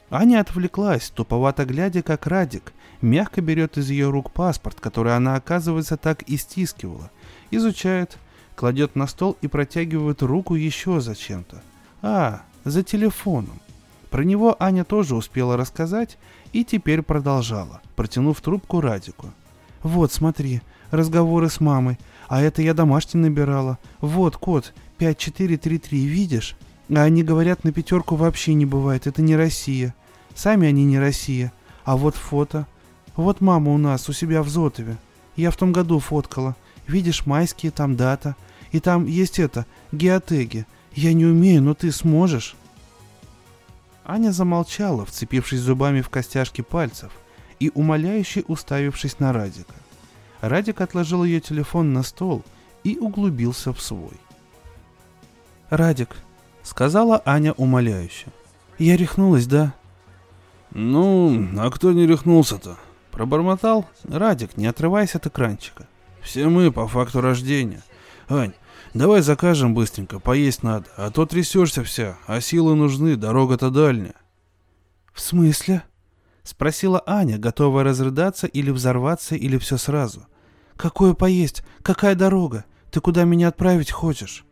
Аня 0.09 0.39
отвлеклась, 0.39 1.09
туповато 1.09 1.65
глядя, 1.65 2.01
как 2.01 2.27
Радик 2.27 2.71
мягко 3.01 3.41
берет 3.41 3.77
из 3.77 3.89
ее 3.89 4.09
рук 4.09 4.31
паспорт, 4.31 4.79
который 4.79 5.15
она, 5.15 5.35
оказывается, 5.35 5.97
так 5.97 6.23
и 6.23 6.37
стискивала. 6.37 7.11
Изучает, 7.51 8.17
кладет 8.55 8.95
на 8.95 9.07
стол 9.07 9.37
и 9.41 9.47
протягивает 9.47 10.21
руку 10.21 10.55
еще 10.55 11.01
зачем-то. 11.01 11.61
А, 12.01 12.43
за 12.63 12.83
телефоном. 12.83 13.59
Про 14.09 14.23
него 14.23 14.55
Аня 14.59 14.85
тоже 14.85 15.15
успела 15.15 15.57
рассказать 15.57 16.17
и 16.53 16.63
теперь 16.63 17.01
продолжала, 17.01 17.81
протянув 17.95 18.41
трубку 18.41 18.81
Радику. 18.81 19.27
«Вот, 19.83 20.11
смотри, 20.11 20.61
разговоры 20.91 21.49
с 21.49 21.59
мамой. 21.59 21.97
А 22.27 22.41
это 22.41 22.61
я 22.61 22.73
домашний 22.73 23.21
набирала. 23.21 23.77
Вот 24.01 24.37
код 24.37 24.73
5433, 24.97 26.05
видишь? 26.05 26.55
А 26.89 27.03
они 27.03 27.23
говорят, 27.23 27.63
на 27.63 27.71
пятерку 27.71 28.15
вообще 28.15 28.53
не 28.53 28.65
бывает, 28.65 29.07
это 29.07 29.21
не 29.21 29.35
Россия. 29.35 29.93
Сами 30.35 30.67
они 30.67 30.85
не 30.85 30.99
Россия. 30.99 31.51
А 31.83 31.97
вот 31.97 32.15
фото. 32.15 32.67
Вот 33.15 33.41
мама 33.41 33.73
у 33.73 33.77
нас, 33.77 34.07
у 34.09 34.13
себя 34.13 34.43
в 34.43 34.49
Зотове. 34.49 34.97
Я 35.35 35.51
в 35.51 35.57
том 35.57 35.71
году 35.71 35.99
фоткала. 35.99 36.55
Видишь, 36.87 37.25
майские, 37.25 37.71
там 37.71 37.95
дата. 37.95 38.35
И 38.71 38.79
там 38.79 39.05
есть 39.05 39.39
это, 39.39 39.65
геотеги. 39.91 40.65
Я 40.93 41.13
не 41.13 41.25
умею, 41.25 41.61
но 41.63 41.73
ты 41.73 41.91
сможешь. 41.91 42.55
Аня 44.09 44.31
замолчала, 44.31 45.05
вцепившись 45.05 45.59
зубами 45.59 45.99
в 45.99 46.09
костяшки 46.09 46.61
пальцев 46.61 47.11
и 47.59 47.69
умоляюще 47.75 48.45
уставившись 48.47 49.19
на 49.19 49.33
Радика. 49.33 49.73
Радик 50.39 50.79
отложил 50.79 51.25
ее 51.25 51.41
телефон 51.41 51.91
на 51.91 52.03
стол 52.03 52.43
и 52.85 52.97
углубился 52.97 53.73
в 53.73 53.81
свой. 53.81 54.13
«Радик»,— 55.69 56.15
сказала 56.63 57.21
Аня 57.25 57.51
умоляюще. 57.51 58.27
«Я 58.77 58.95
рехнулась, 58.95 59.45
да?» 59.45 59.73
«Ну, 60.71 61.49
а 61.57 61.69
кто 61.69 61.91
не 61.91 62.07
рехнулся-то?» 62.07 62.77
Пробормотал 63.11 63.85
Радик, 64.05 64.55
не 64.55 64.67
отрываясь 64.67 65.15
от 65.15 65.27
экранчика. 65.27 65.85
«Все 66.21 66.47
мы 66.47 66.71
по 66.71 66.87
факту 66.87 67.19
рождения. 67.19 67.83
Ань, 68.29 68.53
давай 68.93 69.21
закажем 69.21 69.73
быстренько, 69.73 70.19
поесть 70.19 70.63
надо, 70.63 70.85
а 70.95 71.11
то 71.11 71.25
трясешься 71.25 71.83
вся, 71.83 72.17
а 72.27 72.41
силы 72.41 72.75
нужны, 72.75 73.15
дорога-то 73.15 73.69
дальняя». 73.69 74.15
«В 75.13 75.21
смысле?» 75.21 75.83
Спросила 76.47 77.03
Аня, 77.05 77.37
готовая 77.37 77.83
разрыдаться 77.83 78.47
или 78.47 78.71
взорваться, 78.71 79.35
или 79.35 79.57
все 79.57 79.75
сразу. 79.75 80.27
«Какое 80.77 81.13
поесть? 81.13 81.61
Какая 81.81 82.15
дорога? 82.15 82.63
Ты 82.89 83.01
куда 83.01 83.25
меня 83.25 83.49
отправить 83.49 83.91
хочешь?» 83.91 84.45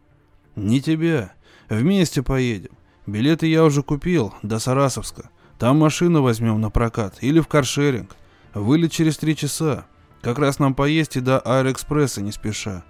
«Не 0.58 0.82
тебя. 0.82 1.32
Вместе 1.70 2.22
поедем. 2.22 2.72
Билеты 3.06 3.48
я 3.48 3.64
уже 3.64 3.82
купил, 3.82 4.34
до 4.44 4.60
Сарасовска. 4.60 5.30
Там 5.58 5.78
машину 5.78 6.22
возьмем 6.22 6.60
на 6.60 6.70
прокат 6.70 7.16
или 7.22 7.40
в 7.40 7.48
каршеринг. 7.48 8.16
Вылет 8.54 8.92
через 8.92 9.18
три 9.18 9.36
часа. 9.36 9.86
Как 10.22 10.38
раз 10.38 10.60
нам 10.60 10.76
поесть 10.76 11.16
и 11.16 11.22
до 11.22 11.40
Аэроэкспресса 11.40 12.22
не 12.22 12.34
спеша. 12.34 12.84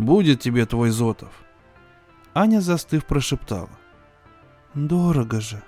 Будет 0.00 0.40
тебе 0.40 0.64
твой 0.64 0.88
Зотов». 0.88 1.28
Аня, 2.32 2.62
застыв, 2.62 3.04
прошептала. 3.04 3.68
«Дорого 4.72 5.42
же». 5.42 5.62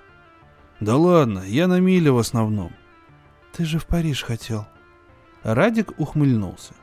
«Да 0.79 0.97
ладно, 0.97 1.43
я 1.45 1.67
на 1.67 1.79
миле 1.79 2.09
в 2.09 2.17
основном. 2.17 2.73
Ты 3.55 3.63
же 3.63 3.77
в 3.77 3.85
Париж 3.85 4.23
хотел. 4.23 4.65
Радик 5.43 5.93
ухмыльнулся. 5.99 6.73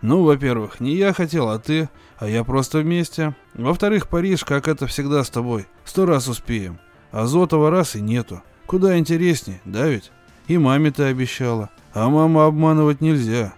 Ну, 0.00 0.22
во-первых, 0.22 0.78
не 0.78 0.94
я 0.94 1.12
хотел, 1.12 1.48
а 1.48 1.58
ты, 1.58 1.88
а 2.18 2.28
я 2.28 2.44
просто 2.44 2.78
вместе. 2.78 3.34
Во-вторых, 3.54 4.08
Париж, 4.08 4.44
как 4.44 4.68
это 4.68 4.86
всегда 4.86 5.24
с 5.24 5.30
тобой, 5.30 5.66
сто 5.84 6.06
раз 6.06 6.28
успеем. 6.28 6.78
А 7.10 7.26
Зотова 7.26 7.70
раз 7.70 7.96
и 7.96 8.00
нету. 8.00 8.42
Куда 8.66 8.96
интереснее, 8.96 9.60
да 9.64 9.88
ведь? 9.88 10.12
И 10.46 10.56
маме 10.56 10.92
ты 10.92 11.02
обещала. 11.02 11.70
А 11.94 12.08
маму 12.08 12.42
обманывать 12.42 13.00
нельзя. 13.00 13.54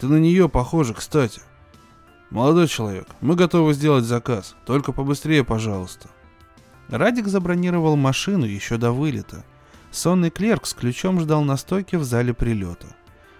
Ты 0.00 0.08
на 0.08 0.16
нее 0.16 0.48
похожа, 0.48 0.94
кстати. 0.94 1.42
Молодой 2.30 2.68
человек, 2.68 3.06
мы 3.22 3.36
готовы 3.36 3.72
сделать 3.72 4.04
заказ. 4.04 4.54
Только 4.66 4.92
побыстрее, 4.92 5.44
пожалуйста. 5.44 6.10
Радик 6.88 7.26
забронировал 7.26 7.96
машину 7.96 8.44
еще 8.44 8.76
до 8.76 8.92
вылета. 8.92 9.44
Сонный 9.90 10.30
клерк 10.30 10.66
с 10.66 10.74
ключом 10.74 11.20
ждал 11.20 11.42
на 11.42 11.56
стойке 11.56 11.96
в 11.96 12.04
зале 12.04 12.34
прилета. 12.34 12.88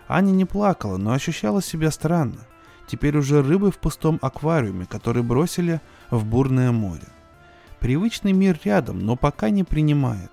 Аня 0.08 0.30
не 0.30 0.46
плакала, 0.46 0.96
но 0.96 1.12
ощущала 1.12 1.62
себя 1.62 1.90
странно. 1.90 2.46
Теперь 2.86 3.18
уже 3.18 3.42
рыбы 3.42 3.70
в 3.70 3.76
пустом 3.76 4.18
аквариуме, 4.22 4.86
который 4.86 5.22
бросили 5.22 5.82
в 6.10 6.24
бурное 6.24 6.72
море. 6.72 7.08
Привычный 7.80 8.32
мир 8.32 8.58
рядом, 8.64 9.00
но 9.00 9.16
пока 9.16 9.50
не 9.50 9.64
принимает. 9.64 10.32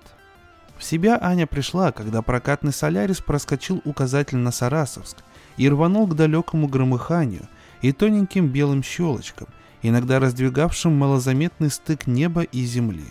В 0.78 0.84
себя 0.84 1.18
Аня 1.20 1.46
пришла, 1.46 1.92
когда 1.92 2.22
прокатный 2.22 2.72
Солярис 2.72 3.20
проскочил 3.20 3.82
указатель 3.84 4.38
на 4.38 4.50
Сарасовск 4.50 5.18
и 5.58 5.68
рванул 5.68 6.06
к 6.06 6.14
далекому 6.14 6.68
громыханию 6.68 7.48
и 7.82 7.92
тоненьким 7.92 8.48
белым 8.48 8.82
щелочкам, 8.82 9.48
иногда 9.82 10.18
раздвигавшим 10.18 10.96
малозаметный 10.96 11.70
стык 11.70 12.06
неба 12.06 12.42
и 12.42 12.64
земли. 12.64 13.06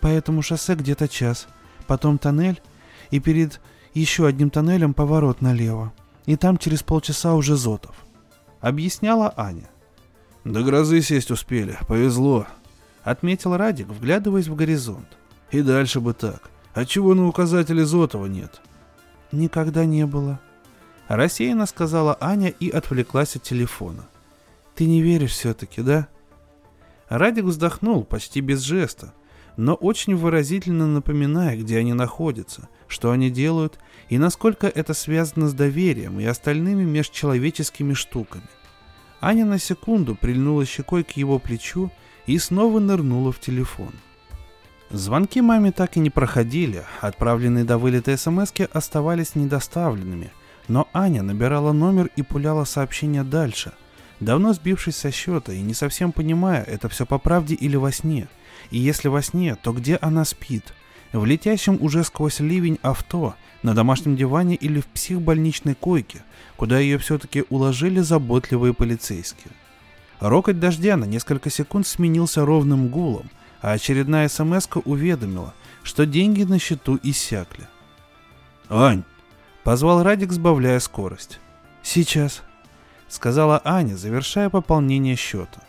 По 0.00 0.06
этому 0.06 0.42
шоссе 0.42 0.74
где-то 0.74 1.08
час, 1.08 1.46
потом 1.86 2.18
тоннель, 2.18 2.60
и 3.10 3.20
перед 3.20 3.60
еще 3.94 4.26
одним 4.26 4.50
тоннелем 4.50 4.94
поворот 4.94 5.40
налево. 5.40 5.92
И 6.26 6.36
там 6.36 6.56
через 6.56 6.82
полчаса 6.82 7.34
уже 7.34 7.56
Зотов. 7.56 7.94
Объясняла 8.60 9.32
Аня. 9.36 9.68
До 10.44 10.62
грозы 10.62 11.02
сесть 11.02 11.30
успели, 11.30 11.76
повезло. 11.88 12.46
Отметил 13.02 13.56
Радик, 13.56 13.88
вглядываясь 13.88 14.48
в 14.48 14.54
горизонт. 14.54 15.06
И 15.50 15.62
дальше 15.62 16.00
бы 16.00 16.14
так. 16.14 16.50
Отчего 16.74 17.14
на 17.14 17.26
указателе 17.26 17.84
Зотова 17.84 18.26
нет? 18.26 18.60
Никогда 19.30 19.84
не 19.84 20.06
было. 20.06 20.40
Рассеянно 21.12 21.66
сказала 21.66 22.16
Аня 22.22 22.48
и 22.48 22.70
отвлеклась 22.70 23.36
от 23.36 23.42
телефона. 23.42 24.06
Ты 24.74 24.86
не 24.86 25.02
веришь 25.02 25.32
все-таки, 25.32 25.82
да? 25.82 26.08
Радик 27.10 27.44
вздохнул 27.44 28.02
почти 28.02 28.40
без 28.40 28.60
жеста, 28.60 29.12
но 29.58 29.74
очень 29.74 30.16
выразительно 30.16 30.86
напоминая, 30.86 31.58
где 31.58 31.76
они 31.76 31.92
находятся, 31.92 32.70
что 32.88 33.10
они 33.10 33.28
делают 33.28 33.78
и 34.08 34.16
насколько 34.16 34.66
это 34.66 34.94
связано 34.94 35.48
с 35.48 35.52
доверием 35.52 36.18
и 36.18 36.24
остальными 36.24 36.84
межчеловеческими 36.84 37.92
штуками. 37.92 38.48
Аня 39.20 39.44
на 39.44 39.58
секунду 39.58 40.14
прильнула 40.14 40.64
щекой 40.64 41.04
к 41.04 41.10
его 41.10 41.38
плечу 41.38 41.90
и 42.24 42.38
снова 42.38 42.80
нырнула 42.80 43.32
в 43.32 43.38
телефон. 43.38 43.92
Звонки 44.88 45.42
маме 45.42 45.72
так 45.72 45.98
и 45.98 46.00
не 46.00 46.08
проходили, 46.08 46.84
отправленные 47.02 47.64
до 47.64 47.76
вылета 47.76 48.16
смс 48.16 48.50
оставались 48.72 49.34
недоставленными, 49.34 50.32
но 50.68 50.88
Аня 50.92 51.22
набирала 51.22 51.72
номер 51.72 52.10
и 52.16 52.22
пуляла 52.22 52.64
сообщения 52.64 53.24
дальше, 53.24 53.72
давно 54.20 54.52
сбившись 54.52 54.96
со 54.96 55.10
счета 55.10 55.52
и 55.52 55.60
не 55.60 55.74
совсем 55.74 56.12
понимая, 56.12 56.62
это 56.62 56.88
все 56.88 57.06
по 57.06 57.18
правде 57.18 57.54
или 57.54 57.76
во 57.76 57.92
сне. 57.92 58.28
И 58.70 58.78
если 58.78 59.08
во 59.08 59.22
сне, 59.22 59.56
то 59.56 59.72
где 59.72 59.98
она 60.00 60.24
спит? 60.24 60.74
В 61.12 61.24
летящем 61.24 61.76
уже 61.80 62.04
сквозь 62.04 62.40
ливень 62.40 62.78
авто, 62.82 63.34
на 63.62 63.74
домашнем 63.74 64.16
диване 64.16 64.54
или 64.54 64.80
в 64.80 64.86
психбольничной 64.86 65.74
койке, 65.74 66.22
куда 66.56 66.78
ее 66.78 66.98
все-таки 66.98 67.44
уложили 67.50 68.00
заботливые 68.00 68.74
полицейские. 68.74 69.52
Рокоть 70.20 70.60
дождя 70.60 70.96
на 70.96 71.04
несколько 71.04 71.50
секунд 71.50 71.86
сменился 71.86 72.44
ровным 72.44 72.88
гулом, 72.88 73.30
а 73.60 73.72
очередная 73.72 74.28
смс 74.28 74.68
уведомила, 74.84 75.54
что 75.82 76.06
деньги 76.06 76.44
на 76.44 76.58
счету 76.58 76.98
иссякли. 77.02 77.66
«Ань!»— 78.68 79.02
позвал 79.64 80.02
Радик, 80.02 80.32
сбавляя 80.32 80.80
скорость. 80.80 81.40
«Сейчас»,— 81.82 82.42
сказала 83.08 83.60
Аня, 83.64 83.96
завершая 83.96 84.50
пополнение 84.50 85.16
счета. 85.16 85.62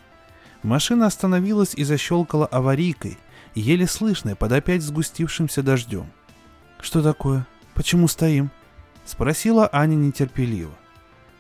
Машина 0.63 1.07
остановилась 1.07 1.73
и 1.75 1.83
защелкала 1.83 2.45
аварийкой, 2.45 3.17
еле 3.55 3.87
слышной 3.87 4.35
под 4.35 4.51
опять 4.51 4.81
сгустившимся 4.81 5.61
дождем. 5.61 6.07
«Что 6.79 7.01
такое? 7.01 7.45
Почему 7.75 8.07
стоим?»— 8.07 8.51
спросила 9.05 9.69
Аня 9.71 9.95
нетерпеливо. 9.95 10.73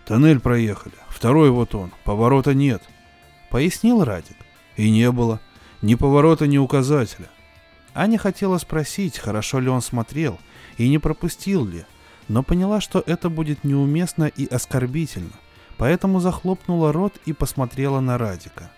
«Тоннель 0.05 0.39
проехали. 0.39 0.95
Второй 1.07 1.49
вот 1.51 1.75
он. 1.75 1.91
Поворота 2.03 2.53
нет»,— 2.53 2.83
пояснил 3.49 4.03
Радик. 4.03 4.35
«И 4.75 4.89
не 4.91 5.09
было. 5.11 5.39
Ни 5.81 5.95
поворота, 5.95 6.47
ни 6.47 6.57
указателя». 6.57 7.29
Аня 7.93 8.17
хотела 8.17 8.57
спросить, 8.57 9.17
хорошо 9.19 9.59
ли 9.59 9.69
он 9.69 9.81
смотрел 9.81 10.39
и 10.77 10.89
не 10.89 10.97
пропустил 10.97 11.65
ли, 11.65 11.85
но 12.27 12.43
поняла, 12.43 12.81
что 12.81 13.03
это 13.05 13.29
будет 13.29 13.63
неуместно 13.63 14.25
и 14.25 14.45
оскорбительно, 14.45 15.33
поэтому 15.77 16.19
захлопнула 16.19 16.91
рот 16.91 17.13
и 17.25 17.33
посмотрела 17.33 17.99
на 17.99 18.17
Радика. 18.17 18.71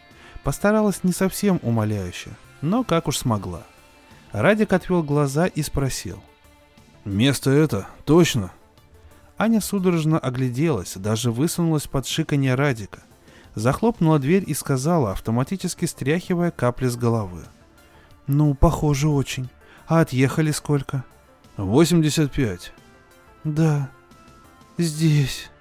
Постаралась 0.43 1.03
не 1.03 1.11
совсем 1.11 1.59
умоляюще, 1.63 2.31
но 2.61 2.83
как 2.83 3.07
уж 3.07 3.17
смогла. 3.17 3.63
Радик 4.31 4.73
отвел 4.73 5.01
глаза 5.01 5.45
и 5.47 5.61
спросил. 5.61 6.21
«Место 7.05 7.51
это? 7.51 7.87
Точно?» 8.03 8.51
Аня 9.37 9.61
судорожно 9.61 10.17
огляделась, 10.17 10.95
даже 10.95 11.31
высунулась 11.31 11.87
под 11.87 12.07
шиканье 12.07 12.55
Радика. 12.55 13.03
Захлопнула 13.53 14.19
дверь 14.19 14.43
и 14.45 14.53
сказала, 14.53 15.12
автоматически 15.12 15.86
стряхивая 15.86 16.51
капли 16.51 16.88
с 16.88 16.95
головы. 16.95 17.45
«Ну, 18.27 18.53
похоже 18.53 19.08
очень. 19.08 19.49
А 19.88 20.01
отъехали 20.01 20.51
сколько?» 20.51 21.03
«Восемьдесят 21.58 22.31
пять». 22.31 22.73
«Да, 23.45 23.91
здесь». 24.79 25.51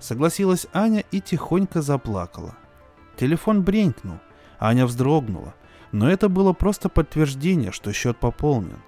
Согласилась 0.00 0.66
Аня 0.72 1.04
и 1.12 1.20
тихонько 1.20 1.80
заплакала. 1.80 2.56
Телефон 3.16 3.62
бренькнул. 3.62 4.18
Аня 4.58 4.84
вздрогнула. 4.84 5.54
Но 5.92 6.10
это 6.10 6.28
было 6.28 6.52
просто 6.52 6.88
подтверждение, 6.88 7.70
что 7.70 7.92
счет 7.92 8.18
пополнен. 8.18 8.78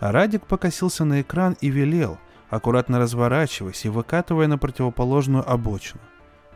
А 0.00 0.10
Радик 0.10 0.46
покосился 0.46 1.04
на 1.04 1.22
экран 1.22 1.56
и 1.60 1.70
велел, 1.70 2.18
аккуратно 2.50 2.98
разворачиваясь 2.98 3.84
и 3.84 3.88
выкатывая 3.88 4.48
на 4.48 4.58
противоположную 4.58 5.48
обочину. 5.48 6.00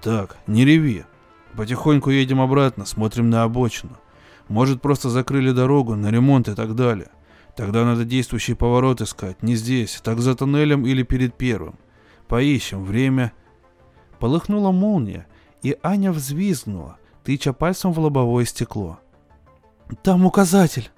«Так, 0.02 0.36
не 0.48 0.64
реви. 0.64 1.04
Потихоньку 1.56 2.10
едем 2.10 2.40
обратно, 2.40 2.84
смотрим 2.84 3.30
на 3.30 3.44
обочину. 3.44 3.96
Может, 4.48 4.82
просто 4.82 5.08
закрыли 5.08 5.52
дорогу 5.52 5.94
на 5.94 6.10
ремонт 6.10 6.48
и 6.48 6.54
так 6.54 6.74
далее. 6.74 7.08
Тогда 7.56 7.84
надо 7.84 8.04
действующий 8.04 8.54
поворот 8.54 9.00
искать, 9.00 9.42
не 9.42 9.54
здесь, 9.54 10.00
так 10.02 10.18
за 10.20 10.34
тоннелем 10.34 10.86
или 10.86 11.02
перед 11.02 11.34
первым. 11.34 11.76
Поищем, 12.26 12.84
время...» 12.84 13.32
Полыхнула 14.18 14.70
молния, 14.70 15.26
и 15.62 15.76
Аня 15.82 16.10
взвизгнула, 16.12 16.98
тыча 17.24 17.52
пальцем 17.52 17.92
в 17.92 17.98
лобовое 17.98 18.44
стекло. 18.44 18.98
«Там 20.02 20.24
указатель!» 20.24 20.90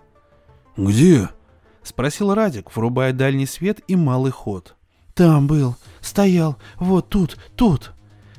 «Где?»— 0.76 1.30
спросил 1.82 2.34
Радик, 2.34 2.74
врубая 2.74 3.12
дальний 3.12 3.46
свет 3.46 3.80
и 3.88 3.96
малый 3.96 4.30
ход. 4.32 4.76
«Там 5.14 5.46
был, 5.46 5.76
стоял, 6.00 6.56
вот 6.76 7.08
тут, 7.08 7.36
тут!» 7.56 7.95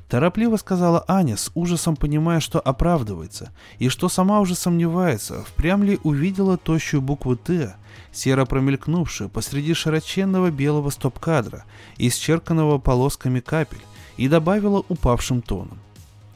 Торопливо 0.10 0.56
сказала 0.56 1.04
Аня, 1.08 1.36
с 1.36 1.52
ужасом 1.54 1.98
понимая, 1.98 2.40
что 2.40 2.62
оправдывается, 2.62 3.52
и 3.78 3.90
что 3.90 4.08
сама 4.08 4.40
уже 4.40 4.56
сомневается, 4.56 5.44
впрямь 5.44 5.84
ли 5.84 6.00
увидела 6.04 6.58
тощую 6.58 7.02
букву 7.02 7.36
«Т», 7.36 7.76
серо 8.14 8.46
промелькнувшую 8.46 9.30
посреди 9.30 9.74
широченного 9.74 10.50
белого 10.50 10.92
стоп-кадра, 10.92 11.66
исчерканного 11.98 12.78
полосками 12.78 13.42
капель, 13.42 13.82
и 14.16 14.30
добавила 14.30 14.84
упавшим 14.88 15.42
тоном. 15.42 15.80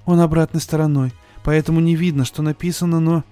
«Он 0.05 0.19
обратной 0.19 0.59
стороной, 0.59 1.13
поэтому 1.43 1.79
не 1.79 1.95
видно, 1.95 2.25
что 2.25 2.41
написано, 2.41 2.99
но...» 2.99 3.23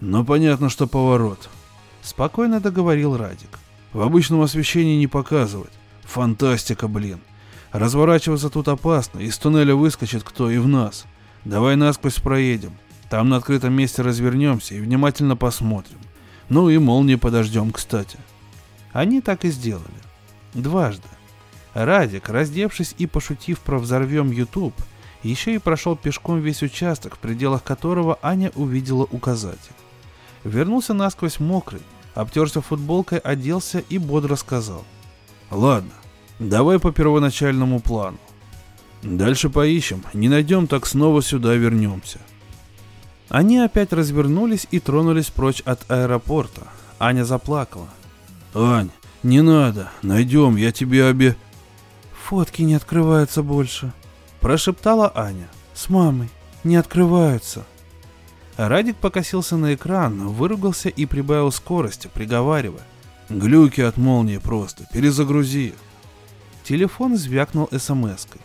«Но 0.00 0.24
понятно, 0.24 0.68
что 0.68 0.86
поворот»,— 0.86 1.48
спокойно 2.02 2.60
договорил 2.60 3.16
Радик. 3.16 3.58
«В 3.94 4.02
обычном 4.02 4.42
освещении 4.42 4.98
не 4.98 5.06
показывать. 5.06 5.72
Фантастика, 6.02 6.86
блин. 6.86 7.20
Разворачиваться 7.74 8.50
тут 8.50 8.68
опасно, 8.68 9.18
из 9.18 9.36
туннеля 9.36 9.74
выскочит 9.74 10.22
кто 10.22 10.48
и 10.48 10.58
в 10.58 10.68
нас. 10.68 11.06
Давай 11.44 11.74
насквозь 11.74 12.20
проедем. 12.20 12.78
Там 13.10 13.28
на 13.28 13.38
открытом 13.38 13.72
месте 13.72 14.02
развернемся 14.02 14.76
и 14.76 14.80
внимательно 14.80 15.34
посмотрим. 15.34 15.98
Ну 16.48 16.70
и 16.70 16.78
молнии 16.78 17.16
подождем, 17.16 17.72
кстати. 17.72 18.16
Они 18.92 19.20
так 19.20 19.44
и 19.44 19.50
сделали. 19.50 19.84
Дважды. 20.54 21.08
Радик, 21.74 22.28
раздевшись 22.28 22.94
и 22.96 23.08
пошутив 23.08 23.58
про 23.58 23.80
взорвем 23.80 24.30
YouTube, 24.30 24.80
еще 25.24 25.56
и 25.56 25.58
прошел 25.58 25.96
пешком 25.96 26.38
весь 26.38 26.62
участок, 26.62 27.16
в 27.16 27.18
пределах 27.18 27.64
которого 27.64 28.20
Аня 28.22 28.52
увидела 28.54 29.02
указатель. 29.02 29.58
Вернулся 30.44 30.94
насквозь 30.94 31.40
мокрый, 31.40 31.82
обтерся 32.14 32.60
футболкой, 32.60 33.18
оделся 33.18 33.80
и 33.80 33.98
бодро 33.98 34.36
сказал. 34.36 34.84
«Ладно, 35.50 35.90
давай 36.38 36.78
по 36.78 36.92
первоначальному 36.92 37.80
плану. 37.80 38.18
Дальше 39.02 39.50
поищем, 39.50 40.02
не 40.14 40.28
найдем, 40.28 40.66
так 40.66 40.86
снова 40.86 41.22
сюда 41.22 41.54
вернемся». 41.54 42.18
Они 43.28 43.58
опять 43.58 43.92
развернулись 43.92 44.66
и 44.70 44.80
тронулись 44.80 45.30
прочь 45.30 45.60
от 45.64 45.90
аэропорта. 45.90 46.68
Аня 46.98 47.24
заплакала. 47.24 47.88
«Ань, 48.54 48.90
не 49.22 49.40
надо, 49.42 49.90
найдем, 50.02 50.56
я 50.56 50.72
тебе 50.72 51.04
обе...» 51.06 51.36
«Фотки 52.24 52.62
не 52.62 52.74
открываются 52.74 53.42
больше»,— 53.42 53.92
прошептала 54.40 55.10
Аня. 55.14 55.48
«С 55.74 55.88
мамой. 55.88 56.30
Не 56.62 56.76
открываются». 56.76 57.66
Радик 58.56 58.96
покосился 58.96 59.56
на 59.56 59.74
экран, 59.74 60.28
выругался 60.28 60.88
и 60.88 61.06
прибавил 61.06 61.50
скорости, 61.50 62.08
приговаривая. 62.12 62.86
«Глюки 63.28 63.80
от 63.80 63.96
молнии 63.96 64.38
просто, 64.38 64.86
перезагрузи». 64.92 65.74
Телефон 66.64 67.14
звякнул 67.16 67.68
смс-кой. 67.70 68.40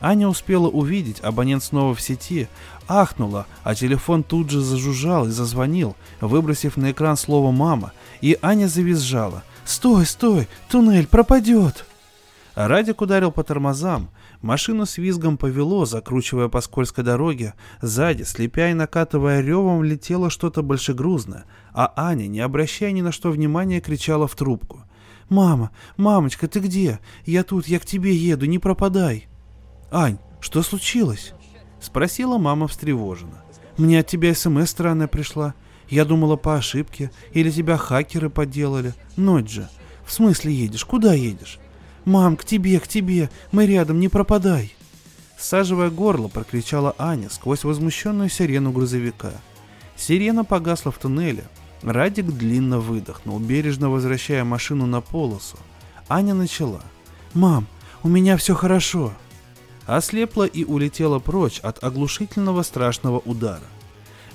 Аня 0.00 0.28
успела 0.28 0.68
увидеть, 0.68 1.20
абонент 1.20 1.64
снова 1.64 1.92
в 1.94 2.00
сети, 2.00 2.48
ахнула, 2.86 3.46
а 3.64 3.74
телефон 3.74 4.22
тут 4.22 4.48
же 4.48 4.60
зажужжал 4.60 5.26
и 5.26 5.30
зазвонил, 5.30 5.96
выбросив 6.20 6.76
на 6.76 6.92
экран 6.92 7.16
слово 7.16 7.50
«мама», 7.50 7.92
и 8.20 8.38
Аня 8.42 8.68
завизжала. 8.68 9.42
«Стой, 9.64 10.06
стой, 10.06 10.48
туннель 10.68 11.06
пропадет!» 11.06 11.84
Радик 12.54 13.00
ударил 13.00 13.32
по 13.32 13.42
тормозам, 13.42 14.10
машину 14.40 14.86
с 14.86 14.98
визгом 14.98 15.36
повело, 15.36 15.84
закручивая 15.84 16.48
по 16.48 16.60
скользкой 16.60 17.02
дороге, 17.02 17.54
сзади, 17.80 18.22
слепя 18.24 18.70
и 18.70 18.74
накатывая 18.74 19.40
ревом, 19.40 19.82
летело 19.82 20.30
что-то 20.30 20.62
большегрузное, 20.62 21.44
а 21.72 21.92
Аня, 21.96 22.26
не 22.26 22.40
обращая 22.40 22.92
ни 22.92 23.00
на 23.00 23.10
что 23.10 23.30
внимания, 23.30 23.80
кричала 23.80 24.28
в 24.28 24.36
трубку. 24.36 24.84
«Мама, 25.28 25.70
мамочка, 25.96 26.48
ты 26.48 26.60
где? 26.60 27.00
Я 27.24 27.44
тут, 27.44 27.68
я 27.68 27.78
к 27.78 27.84
тебе 27.84 28.14
еду, 28.14 28.46
не 28.46 28.58
пропадай!» 28.58 29.28
«Ань, 29.90 30.18
что 30.40 30.62
случилось?»— 30.62 31.32
спросила 31.80 32.38
мама 32.38 32.68
встревоженно. 32.68 33.42
«Мне 33.76 34.00
от 34.00 34.06
тебя 34.06 34.34
СМС 34.34 34.70
странная 34.70 35.08
пришла. 35.08 35.54
Я 35.88 36.04
думала 36.04 36.36
по 36.36 36.56
ошибке, 36.56 37.10
или 37.32 37.50
тебя 37.50 37.76
хакеры 37.76 38.30
подделали. 38.30 38.94
Ночь 39.16 39.50
же. 39.50 39.68
В 40.04 40.12
смысле 40.12 40.52
едешь? 40.52 40.84
Куда 40.84 41.14
едешь?» 41.14 41.58
«Мам, 42.04 42.36
к 42.36 42.44
тебе, 42.44 42.80
к 42.80 42.88
тебе! 42.88 43.30
Мы 43.52 43.66
рядом, 43.66 44.00
не 44.00 44.08
пропадай!» 44.08 44.74
Саживая 45.38 45.90
горло, 45.90 46.28
прокричала 46.28 46.94
Аня 46.98 47.28
сквозь 47.30 47.64
возмущенную 47.64 48.28
сирену 48.28 48.72
грузовика. 48.72 49.32
Сирена 49.96 50.44
погасла 50.44 50.90
в 50.90 50.98
туннеле. 50.98 51.44
Радик 51.82 52.26
длинно 52.26 52.78
выдохнул, 52.78 53.38
бережно 53.38 53.90
возвращая 53.90 54.44
машину 54.44 54.86
на 54.86 55.00
полосу. 55.00 55.56
Аня 56.08 56.34
начала. 56.34 56.82
«Мам, 57.34 57.66
у 58.02 58.08
меня 58.08 58.36
все 58.36 58.54
хорошо!» 58.54 59.12
Ослепла 59.86 60.44
и 60.44 60.64
улетела 60.64 61.18
прочь 61.18 61.58
от 61.60 61.82
оглушительного 61.82 62.62
страшного 62.62 63.18
удара. 63.18 63.64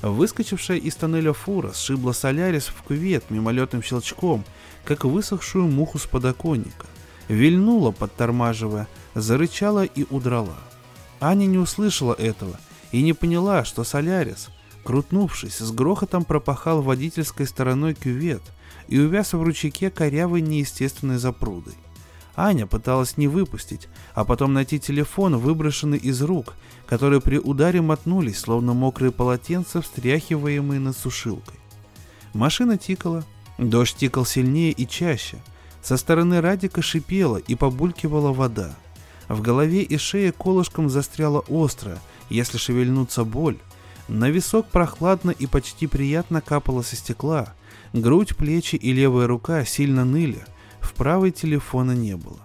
Выскочившая 0.01 0.77
из 0.77 0.95
тоннеля 0.95 1.33
фура 1.33 1.71
сшибла 1.73 2.12
Солярис 2.12 2.67
в 2.67 2.83
кювет 2.83 3.29
мимолетным 3.29 3.81
щелчком, 3.81 4.43
как 4.83 5.05
высохшую 5.05 5.67
муху 5.67 5.97
с 5.97 6.05
подоконника 6.05 6.86
вильнула, 7.27 7.91
подтормаживая, 7.91 8.88
зарычала 9.15 9.86
и 9.86 10.05
удрала. 10.10 10.57
Аня 11.19 11.45
не 11.45 11.57
услышала 11.57 12.13
этого 12.13 12.60
и 12.91 13.01
не 13.01 13.13
поняла, 13.13 13.65
что 13.65 13.83
Солярис, 13.83 14.49
крутнувшись, 14.88 15.58
с 15.58 15.71
грохотом 15.71 16.23
пропахал 16.23 16.82
водительской 16.82 17.45
стороной 17.45 17.93
кювет 17.93 18.41
и 18.88 18.97
увяз 18.97 19.34
в 19.34 19.43
ручейке 19.43 19.89
корявой 19.89 20.39
неестественной 20.39 21.17
запрудой. 21.17 21.73
Аня 22.38 22.67
пыталась 22.67 23.17
не 23.17 23.28
выпустить, 23.28 23.89
а 24.13 24.23
потом 24.23 24.54
найти 24.54 24.80
телефон, 24.80 25.36
выброшенный 25.36 25.97
из 25.97 26.21
рук, 26.21 26.54
которые 26.86 27.19
при 27.19 27.38
ударе 27.38 27.82
мотнулись, 27.82 28.39
словно 28.39 28.73
мокрые 28.73 29.12
полотенца, 29.12 29.82
встряхиваемые 29.82 30.80
над 30.80 30.97
сушилкой. 30.97 31.60
Машина 32.34 32.78
тикала, 32.78 33.26
дождь 33.58 33.97
тикал 33.97 34.26
сильнее 34.26 34.71
и 34.71 34.88
чаще– 34.88 35.38
со 35.88 35.95
стороны 35.95 36.41
Радика 36.41 36.82
шипела 36.82 37.38
и 37.38 37.56
побулькивала 37.56 38.34
вода. 38.34 38.76
В 39.30 39.41
голове 39.41 39.84
и 39.84 39.97
шее 39.97 40.34
колышком 40.34 40.89
застряла 40.89 41.39
остро, 41.47 41.97
если 42.30 42.58
шевельнуться 42.58 43.23
боль. 43.23 43.58
На 44.07 44.29
висок 44.29 44.67
прохладно 44.67 45.31
и 45.31 45.47
почти 45.47 45.87
приятно 45.87 46.41
капало 46.41 46.81
со 46.81 46.95
стекла. 46.95 47.53
Грудь, 47.93 48.35
плечи 48.35 48.75
и 48.75 48.93
левая 48.93 49.27
рука 49.27 49.65
сильно 49.65 50.05
ныли. 50.05 50.45
В 50.79 50.93
правой 50.93 51.31
телефона 51.31 51.91
не 51.91 52.15
было. 52.15 52.39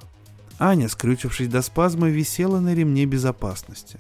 Аня, 0.59 0.89
скрючившись 0.89 1.49
до 1.49 1.63
спазма, 1.63 2.09
висела 2.09 2.61
на 2.61 2.75
ремне 2.75 3.07
безопасности. 3.07 3.99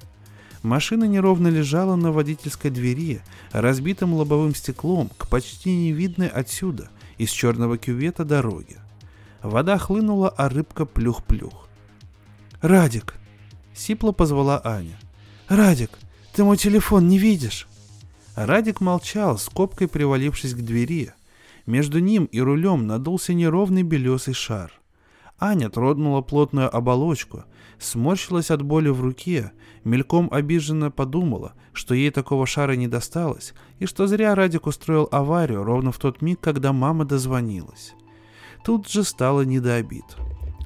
Машина 0.62 1.05
неровно 1.05 1.48
лежала 1.48 1.96
на 1.96 2.12
водительской 2.12 2.70
двери, 2.70 3.20
разбитым 3.51 4.14
лобовым 4.14 4.55
стеклом 4.55 5.11
к 5.16 5.29
почти 5.29 5.75
невидной 5.75 6.29
отсюда, 6.29 6.88
из 7.18 7.31
черного 7.31 7.79
кювета 7.79 8.25
дороги. 8.25 8.77
Вода 9.42 9.77
хлынула, 9.79 10.29
а 10.29 10.48
рыбка 10.48 10.87
плюх-плюх. 10.87 11.68
«Радик!»— 12.61 13.14
сипло 13.75 14.12
позвала 14.12 14.61
Аня. 14.64 14.98
«Радик, 15.48 15.98
ты 16.35 16.45
мой 16.45 16.57
телефон 16.57 17.09
не 17.09 17.18
видишь?» 17.18 17.68
Радик 18.35 18.81
молчал, 18.81 19.38
скобкой 19.38 19.88
привалившись 19.88 20.55
к 20.55 20.59
двери. 20.59 21.12
Между 21.66 21.99
ним 22.01 22.25
и 22.25 22.40
рулем 22.40 22.87
надулся 22.87 23.35
неровный 23.35 23.83
белесый 23.83 24.35
шар. 24.35 24.73
Аня 25.38 25.68
трогнула 25.71 26.21
плотную 26.23 26.75
оболочку, 26.75 27.45
сморщилась 27.79 28.51
от 28.51 28.62
боли 28.62 28.88
в 28.88 29.01
руке, 29.01 29.53
мельком 29.85 30.29
обиженно 30.31 30.90
подумала, 30.90 31.55
что 31.73 31.95
ей 31.95 32.11
такого 32.11 32.47
шара 32.47 32.73
не 32.73 32.88
досталось, 32.88 33.53
и 33.79 33.87
что 33.87 34.07
зря 34.07 34.35
Радик 34.35 34.66
устроил 34.66 35.09
аварию 35.11 35.64
ровно 35.64 35.90
в 35.90 35.99
тот 35.99 36.23
миг, 36.23 36.40
когда 36.40 36.73
мама 36.73 37.05
дозвонилась. 37.05 37.95
Тут 38.64 38.88
же 38.88 39.03
стало 39.03 39.42
не 39.42 39.59
до 39.59 39.75
обид. 39.75 40.05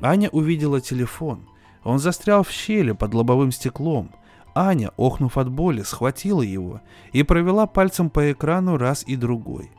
Аня 0.02 0.28
увидела 0.28 0.80
телефон. 0.80 1.48
Он 1.82 1.98
застрял 1.98 2.42
в 2.42 2.50
щели 2.50 2.92
под 2.92 3.14
лобовым 3.14 3.52
стеклом. 3.52 4.10
Аня, 4.56 4.90
охнув 4.96 5.36
от 5.36 5.50
боли, 5.50 5.82
схватила 5.82 6.40
его 6.40 6.80
и 7.12 7.22
провела 7.22 7.66
пальцем 7.66 8.08
по 8.08 8.32
экрану 8.32 8.78
раз 8.78 9.04
и 9.06 9.14
другой. 9.14 9.70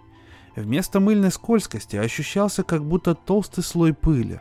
Вместо 0.55 0.99
мыльной 0.99 1.31
скользкости 1.31 1.95
ощущался 1.95 2.63
как 2.63 2.85
будто 2.85 3.15
толстый 3.15 3.63
слой 3.63 3.95
пыли. 3.95 4.39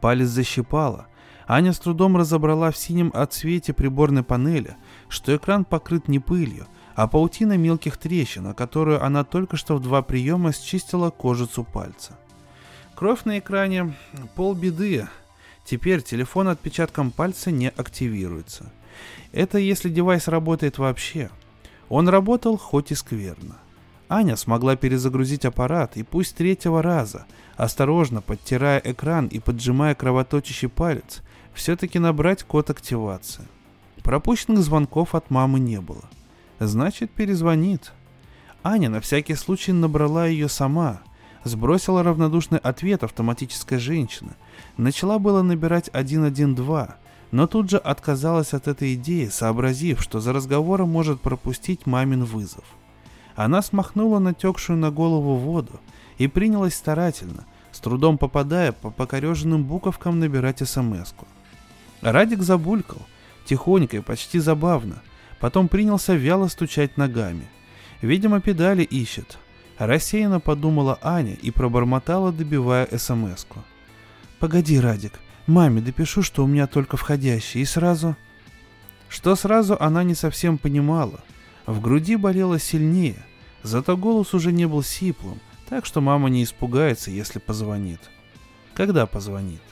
Палец 0.00 0.28
защипала. 0.28 1.08
Аня 1.46 1.74
с 1.74 1.78
трудом 1.78 2.16
разобрала 2.16 2.70
в 2.70 2.78
синем 2.78 3.10
отсвете 3.12 3.74
приборной 3.74 4.22
панели, 4.22 4.76
что 5.10 5.36
экран 5.36 5.66
покрыт 5.66 6.08
не 6.08 6.20
пылью, 6.20 6.66
а 6.94 7.06
паутиной 7.06 7.58
мелких 7.58 7.98
трещин, 7.98 8.46
о 8.46 8.54
которую 8.54 9.04
она 9.04 9.24
только 9.24 9.58
что 9.58 9.76
в 9.76 9.82
два 9.82 10.00
приема 10.00 10.54
счистила 10.54 11.10
кожицу 11.10 11.64
пальца. 11.64 12.18
Кровь 12.94 13.24
на 13.24 13.40
экране– 13.40 13.94
полбеды. 14.36 15.06
Теперь 15.66 16.00
телефон 16.00 16.48
отпечатком 16.48 17.10
пальца 17.10 17.50
не 17.50 17.68
активируется. 17.68 18.72
Это 19.32 19.58
если 19.58 19.88
девайс 19.88 20.28
работает 20.28 20.78
вообще. 20.78 21.30
Он 21.88 22.08
работал 22.08 22.56
хоть 22.56 22.92
и 22.92 22.94
скверно. 22.94 23.58
Аня 24.08 24.36
смогла 24.36 24.76
перезагрузить 24.76 25.44
аппарат 25.44 25.96
и 25.96 26.02
пусть 26.02 26.36
третьего 26.36 26.82
раза, 26.82 27.26
осторожно 27.56 28.20
подтирая 28.20 28.80
экран 28.84 29.26
и 29.26 29.38
поджимая 29.38 29.94
кровоточащий 29.94 30.68
палец, 30.68 31.22
все-таки 31.52 31.98
набрать 31.98 32.42
код 32.44 32.70
активации. 32.70 33.44
Пропущенных 34.02 34.62
звонков 34.62 35.14
от 35.14 35.30
мамы 35.30 35.60
не 35.60 35.80
было. 35.80 36.04
Значит, 36.58 37.10
перезвонит. 37.10 37.92
Аня 38.62 38.88
на 38.88 39.00
всякий 39.00 39.34
случай 39.34 39.72
набрала 39.72 40.26
ее 40.26 40.48
сама– 40.48 41.00
Сбросила 41.44 42.02
равнодушный 42.02 42.58
ответ 42.58 43.04
автоматическая 43.04 43.78
женщина. 43.78 44.34
Начала 44.78 45.18
было 45.18 45.42
набирать 45.42 45.88
112, 45.88 46.94
но 47.34 47.48
тут 47.48 47.68
же 47.68 47.78
отказалась 47.78 48.54
от 48.54 48.68
этой 48.68 48.94
идеи, 48.94 49.26
сообразив, 49.26 50.00
что 50.00 50.20
за 50.20 50.32
разговором 50.32 50.88
может 50.90 51.20
пропустить 51.20 51.84
мамин 51.84 52.22
вызов. 52.22 52.62
Она 53.34 53.60
смахнула 53.60 54.20
натекшую 54.20 54.78
на 54.78 54.92
голову 54.92 55.34
воду 55.34 55.80
и 56.16 56.28
принялась 56.28 56.76
старательно, 56.76 57.44
с 57.72 57.80
трудом 57.80 58.18
попадая 58.18 58.70
по 58.70 58.92
покореженным 58.92 59.64
буковкам 59.64 60.20
набирать 60.20 60.60
смс-ку. 60.60 61.26
Радик 62.02 62.40
забулькал, 62.40 63.02
тихонько 63.44 63.96
и 63.96 64.00
почти 64.00 64.38
забавно, 64.38 65.02
потом 65.40 65.66
принялся 65.66 66.14
вяло 66.14 66.46
стучать 66.46 66.96
ногами. 66.96 67.48
Видимо, 68.00 68.40
педали 68.40 68.84
ищет, 68.84 69.38
Рассеянно 69.76 70.38
подумала 70.38 71.00
Аня 71.02 71.34
и 71.34 71.50
пробормотала, 71.50 72.30
добивая 72.30 72.86
СМС-ку. 72.96 73.58
«Погоди, 74.38 74.78
Радик, 74.78 75.18
маме 75.46 75.80
допишу, 75.80 76.22
что 76.22 76.44
у 76.44 76.46
меня 76.46 76.66
только 76.66 76.96
входящий, 76.96 77.60
и 77.60 77.64
сразу...» 77.64 78.16
Что 79.08 79.36
сразу 79.36 79.76
она 79.78 80.02
не 80.02 80.14
совсем 80.14 80.58
понимала. 80.58 81.20
В 81.66 81.80
груди 81.80 82.16
болело 82.16 82.58
сильнее, 82.58 83.24
зато 83.62 83.96
голос 83.96 84.34
уже 84.34 84.50
не 84.50 84.66
был 84.66 84.82
сиплым, 84.82 85.40
так 85.68 85.86
что 85.86 86.00
мама 86.00 86.28
не 86.28 86.42
испугается, 86.42 87.10
если 87.10 87.38
позвонит. 87.38 88.00
Когда 88.74 89.06
позвонит? 89.06 89.62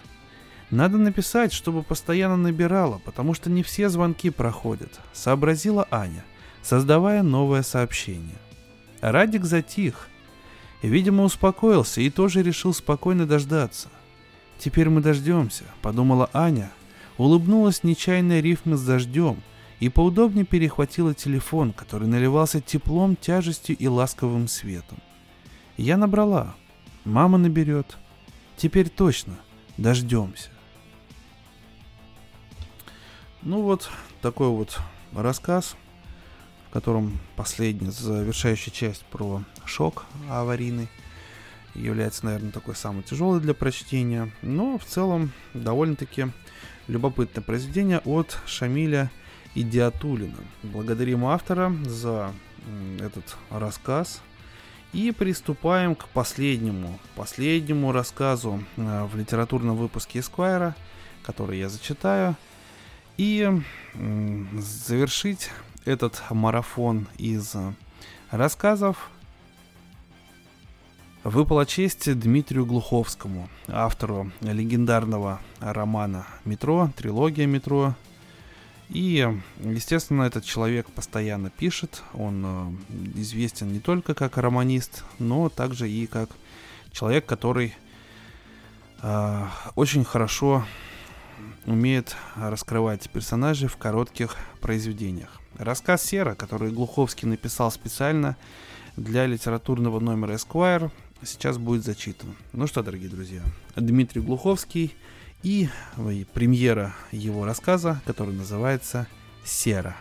Надо 0.70 0.96
написать, 0.96 1.52
чтобы 1.52 1.82
постоянно 1.82 2.36
набирала, 2.36 2.98
потому 3.04 3.34
что 3.34 3.50
не 3.50 3.62
все 3.62 3.90
звонки 3.90 4.30
проходят, 4.30 5.00
сообразила 5.12 5.86
Аня, 5.90 6.24
создавая 6.62 7.22
новое 7.22 7.62
сообщение. 7.62 8.38
Радик 9.02 9.44
затих. 9.44 10.08
Видимо, 10.80 11.24
успокоился 11.24 12.00
и 12.00 12.08
тоже 12.08 12.42
решил 12.42 12.72
спокойно 12.72 13.26
дождаться. 13.26 13.88
«Теперь 14.62 14.88
мы 14.88 15.00
дождемся»,— 15.00 15.64
подумала 15.82 16.30
Аня, 16.32 16.70
улыбнулась 17.18 17.82
нечаянной 17.82 18.40
рифмой 18.40 18.76
с 18.76 18.84
дождем 18.84 19.42
и 19.80 19.88
поудобнее 19.88 20.44
перехватила 20.44 21.14
телефон, 21.14 21.72
который 21.72 22.06
наливался 22.06 22.60
теплом, 22.60 23.16
тяжестью 23.16 23.76
и 23.76 23.88
ласковым 23.88 24.46
светом. 24.46 24.98
Я 25.76 25.96
набрала. 25.96 26.54
Мама 27.04 27.38
наберет. 27.38 27.96
Теперь 28.56 28.88
точно. 28.88 29.34
Дождемся. 29.78 30.50
Ну 33.42 33.62
вот, 33.62 33.90
такой 34.20 34.46
вот 34.48 34.78
рассказ 35.12 35.74
котором 36.72 37.20
последняя 37.36 37.90
завершающая 37.90 38.72
часть 38.72 39.04
про 39.06 39.42
шок 39.66 40.06
аварийный. 40.30 40.88
Является, 41.74 42.24
наверное, 42.24 42.52
такой 42.52 42.76
самый 42.76 43.02
тяжелый 43.02 43.40
для 43.40 43.54
прочтения, 43.54 44.30
но 44.42 44.78
в 44.78 44.84
целом 44.84 45.32
довольно-таки 45.54 46.28
любопытное 46.88 47.42
произведение 47.42 48.00
от 48.00 48.38
Шамиля 48.46 49.10
Идиатулина. 49.54 50.36
Благодарим 50.62 51.24
автора 51.24 51.74
за 51.84 52.32
этот 53.00 53.36
рассказ. 53.50 54.22
И 54.92 55.10
приступаем 55.10 55.94
к 55.94 56.06
последнему, 56.08 56.98
последнему 57.14 57.92
рассказу 57.92 58.62
э, 58.76 59.04
в 59.10 59.16
литературном 59.16 59.74
выпуске 59.74 60.18
Эсквайра, 60.18 60.76
который 61.22 61.58
я 61.58 61.70
зачитаю. 61.70 62.36
И 63.16 63.50
завершить 64.58 65.50
этот 65.86 66.22
марафон 66.28 67.06
из 67.16 67.54
рассказов 68.30 69.10
выпала 71.24 71.66
честь 71.66 72.12
Дмитрию 72.18 72.66
Глуховскому, 72.66 73.48
автору 73.68 74.30
легендарного 74.40 75.40
романа 75.60 76.26
«Метро», 76.44 76.90
трилогия 76.96 77.46
«Метро». 77.46 77.94
И, 78.88 79.26
естественно, 79.60 80.24
этот 80.24 80.44
человек 80.44 80.86
постоянно 80.90 81.48
пишет, 81.48 82.02
он 82.12 82.44
э, 82.44 83.20
известен 83.20 83.72
не 83.72 83.80
только 83.80 84.12
как 84.12 84.36
романист, 84.36 85.04
но 85.18 85.48
также 85.48 85.88
и 85.88 86.06
как 86.06 86.28
человек, 86.90 87.24
который 87.24 87.74
э, 89.00 89.46
очень 89.76 90.04
хорошо 90.04 90.66
умеет 91.64 92.16
раскрывать 92.36 93.08
персонажей 93.08 93.68
в 93.68 93.78
коротких 93.78 94.36
произведениях. 94.60 95.40
Рассказ 95.56 96.04
«Сера», 96.04 96.34
который 96.34 96.70
Глуховский 96.70 97.26
написал 97.26 97.70
специально 97.70 98.36
для 98.96 99.24
литературного 99.26 100.00
номера 100.00 100.34
Esquire, 100.34 100.90
сейчас 101.24 101.58
будет 101.58 101.84
зачитан. 101.84 102.34
Ну 102.52 102.66
что, 102.66 102.82
дорогие 102.82 103.08
друзья, 103.08 103.42
Дмитрий 103.76 104.20
Глуховский 104.20 104.94
и 105.42 105.68
премьера 106.32 106.94
его 107.10 107.44
рассказа, 107.44 108.00
который 108.06 108.34
называется 108.34 109.06
«Сера». 109.44 109.96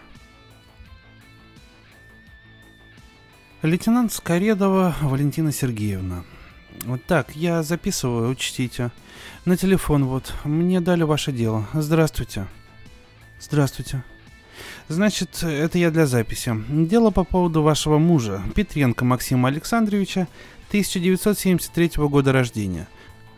Лейтенант 3.62 4.12
Скоредова 4.12 4.96
Валентина 5.02 5.52
Сергеевна. 5.52 6.24
Вот 6.86 7.06
так, 7.06 7.36
я 7.36 7.62
записываю, 7.62 8.32
учтите. 8.32 8.92
На 9.46 9.56
телефон 9.56 10.06
вот. 10.06 10.34
Мне 10.44 10.82
дали 10.82 11.04
ваше 11.04 11.32
дело. 11.32 11.68
Здравствуйте. 11.74 12.48
Здравствуйте. 13.40 14.04
Значит, 14.88 15.44
это 15.44 15.78
я 15.78 15.92
для 15.92 16.08
записи. 16.08 16.56
Дело 16.70 17.12
по 17.12 17.24
поводу 17.24 17.62
вашего 17.62 17.98
мужа, 18.00 18.42
Петренко 18.56 19.06
Максима 19.06 19.50
Александровича, 19.50 20.28
1973 20.72 21.92
года 22.08 22.32
рождения, 22.32 22.88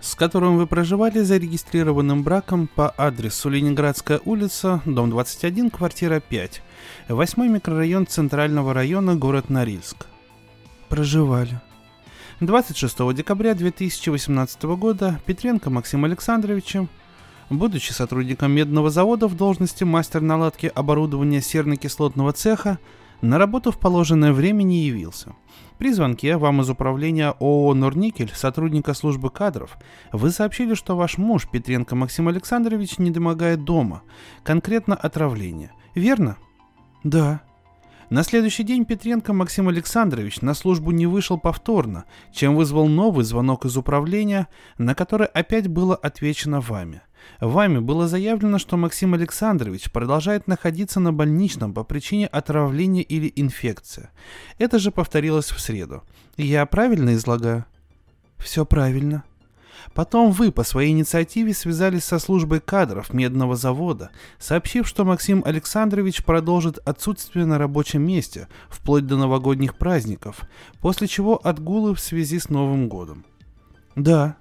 с 0.01 0.13
которым 0.13 0.55
вы 0.55 0.67
проживали 0.67 1.21
зарегистрированным 1.21 2.21
браком 2.21 2.67
по 2.67 2.89
адресу 2.89 3.49
Ленинградская 3.49 4.21
улица, 4.23 4.83
дом 4.85 5.09
21, 5.09 5.71
квартира 5.71 6.19
5, 6.19 6.61
8 7.09 7.47
микрорайон 7.47 8.05
Центрального 8.05 8.71
района, 8.71 9.15
город 9.15 9.49
Норильск. 9.49 10.05
Проживали. 10.89 11.59
26 12.39 13.15
декабря 13.15 13.55
2018 13.55 14.63
года 14.63 15.19
Петренко 15.25 15.71
Максим 15.71 16.05
Александровичем 16.05 16.87
Будучи 17.49 17.93
сотрудником 17.93 18.51
медного 18.51 18.91
завода 18.91 19.27
в 19.27 19.35
должности 19.35 19.83
мастер 19.83 20.21
наладки 20.21 20.71
оборудования 20.73 21.41
серно-кислотного 21.41 22.31
цеха, 22.31 22.77
на 23.21 23.39
работу 23.39 23.71
в 23.71 23.79
положенное 23.79 24.33
время 24.33 24.61
не 24.61 24.85
явился. 24.85 25.33
При 25.83 25.91
звонке 25.91 26.37
вам 26.37 26.61
из 26.61 26.69
управления 26.69 27.35
ООО 27.41 27.73
«Норникель», 27.73 28.31
сотрудника 28.33 28.93
службы 28.93 29.29
кадров, 29.29 29.77
вы 30.13 30.31
сообщили, 30.31 30.75
что 30.75 30.95
ваш 30.95 31.17
муж 31.17 31.45
Петренко 31.51 31.93
Максим 31.93 32.29
Александрович 32.29 32.99
не 32.99 33.11
домогает 33.11 33.65
дома, 33.65 34.03
конкретно 34.43 34.95
отравление. 34.95 35.73
Верно? 35.93 36.37
Да. 37.03 37.41
На 38.09 38.23
следующий 38.23 38.63
день 38.63 38.85
Петренко 38.85 39.33
Максим 39.33 39.67
Александрович 39.67 40.39
на 40.39 40.53
службу 40.53 40.91
не 40.91 41.05
вышел 41.05 41.37
повторно, 41.37 42.05
чем 42.31 42.55
вызвал 42.55 42.87
новый 42.87 43.25
звонок 43.25 43.65
из 43.65 43.75
управления, 43.75 44.47
на 44.77 44.95
который 44.95 45.27
опять 45.27 45.67
было 45.67 45.97
отвечено 45.97 46.61
вами– 46.61 47.01
Вами 47.39 47.79
было 47.79 48.07
заявлено, 48.07 48.57
что 48.57 48.77
Максим 48.77 49.13
Александрович 49.13 49.91
продолжает 49.91 50.47
находиться 50.47 50.99
на 50.99 51.11
больничном 51.11 51.73
по 51.73 51.83
причине 51.83 52.27
отравления 52.27 53.01
или 53.01 53.31
инфекции. 53.35 54.09
Это 54.57 54.79
же 54.79 54.91
повторилось 54.91 55.51
в 55.51 55.59
среду. 55.59 56.03
Я 56.37 56.65
правильно 56.65 57.13
излагаю? 57.13 57.65
Все 58.37 58.65
правильно. 58.65 59.23
Потом 59.93 60.31
вы 60.31 60.51
по 60.51 60.63
своей 60.63 60.91
инициативе 60.91 61.53
связались 61.53 62.05
со 62.05 62.19
службой 62.19 62.61
кадров 62.61 63.13
медного 63.13 63.55
завода, 63.55 64.09
сообщив, 64.39 64.87
что 64.87 65.05
Максим 65.05 65.43
Александрович 65.45 66.23
продолжит 66.23 66.79
отсутствие 66.87 67.45
на 67.45 67.57
рабочем 67.57 68.01
месте 68.01 68.47
вплоть 68.69 69.05
до 69.05 69.17
новогодних 69.17 69.75
праздников, 69.75 70.41
после 70.79 71.07
чего 71.07 71.39
отгулы 71.45 71.93
в 71.93 71.99
связи 71.99 72.39
с 72.39 72.49
Новым 72.49 72.87
годом. 72.87 73.25
Да. 73.95 74.37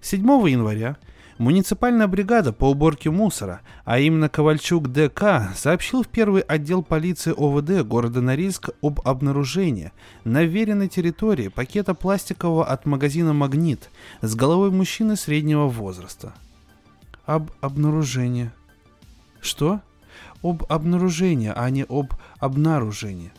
7 0.00 0.22
января 0.48 0.96
Муниципальная 1.38 2.08
бригада 2.08 2.52
по 2.52 2.68
уборке 2.68 3.10
мусора, 3.10 3.60
а 3.84 4.00
именно 4.00 4.28
Ковальчук 4.28 4.88
ДК, 4.88 5.54
сообщил 5.54 6.02
в 6.02 6.08
первый 6.08 6.42
отдел 6.42 6.82
полиции 6.82 7.32
ОВД 7.32 7.86
города 7.86 8.20
Норильск 8.20 8.70
об 8.82 9.00
обнаружении 9.04 9.92
на 10.24 10.42
веренной 10.42 10.88
территории 10.88 11.46
пакета 11.46 11.94
пластикового 11.94 12.66
от 12.66 12.86
магазина 12.86 13.34
«Магнит» 13.34 13.88
с 14.20 14.34
головой 14.34 14.72
мужчины 14.72 15.14
среднего 15.14 15.68
возраста. 15.68 16.34
Об 17.24 17.52
обнаружении. 17.60 18.50
Что? 19.40 19.80
Об 20.42 20.64
обнаружении, 20.68 21.52
а 21.54 21.70
не 21.70 21.84
об 21.88 22.14
обнаружении. 22.40 23.30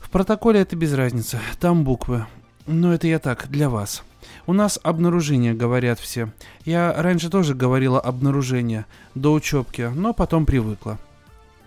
В 0.00 0.08
протоколе 0.08 0.60
это 0.60 0.76
без 0.76 0.94
разницы, 0.94 1.40
там 1.60 1.84
буквы. 1.84 2.24
Но 2.66 2.94
это 2.94 3.06
я 3.06 3.18
так, 3.18 3.48
для 3.48 3.68
вас. 3.68 4.02
У 4.46 4.52
нас 4.52 4.78
обнаружение, 4.82 5.54
говорят 5.54 5.98
все. 5.98 6.32
Я 6.64 6.94
раньше 6.96 7.30
тоже 7.30 7.54
говорила 7.54 8.00
обнаружение, 8.00 8.86
до 9.14 9.32
учебки, 9.32 9.90
но 9.94 10.12
потом 10.12 10.46
привыкла. 10.46 10.98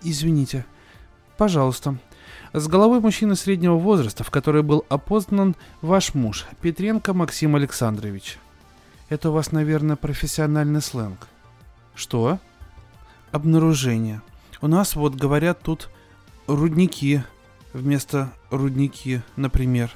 Извините. 0.02 0.64
Пожалуйста. 1.36 1.96
С 2.52 2.66
головой 2.66 3.00
мужчины 3.00 3.36
среднего 3.36 3.76
возраста, 3.76 4.24
в 4.24 4.30
которой 4.30 4.62
был 4.62 4.84
опознан 4.88 5.54
ваш 5.82 6.14
муж, 6.14 6.46
Петренко 6.60 7.14
Максим 7.14 7.54
Александрович. 7.54 8.38
Это 9.08 9.30
у 9.30 9.32
вас, 9.32 9.52
наверное, 9.52 9.96
профессиональный 9.96 10.82
сленг. 10.82 11.28
Что? 11.94 12.38
Обнаружение. 13.30 14.22
У 14.62 14.66
нас 14.66 14.96
вот 14.96 15.14
говорят 15.14 15.62
тут 15.62 15.90
рудники 16.46 17.22
вместо 17.72 18.32
рудники, 18.50 19.22
например. 19.36 19.90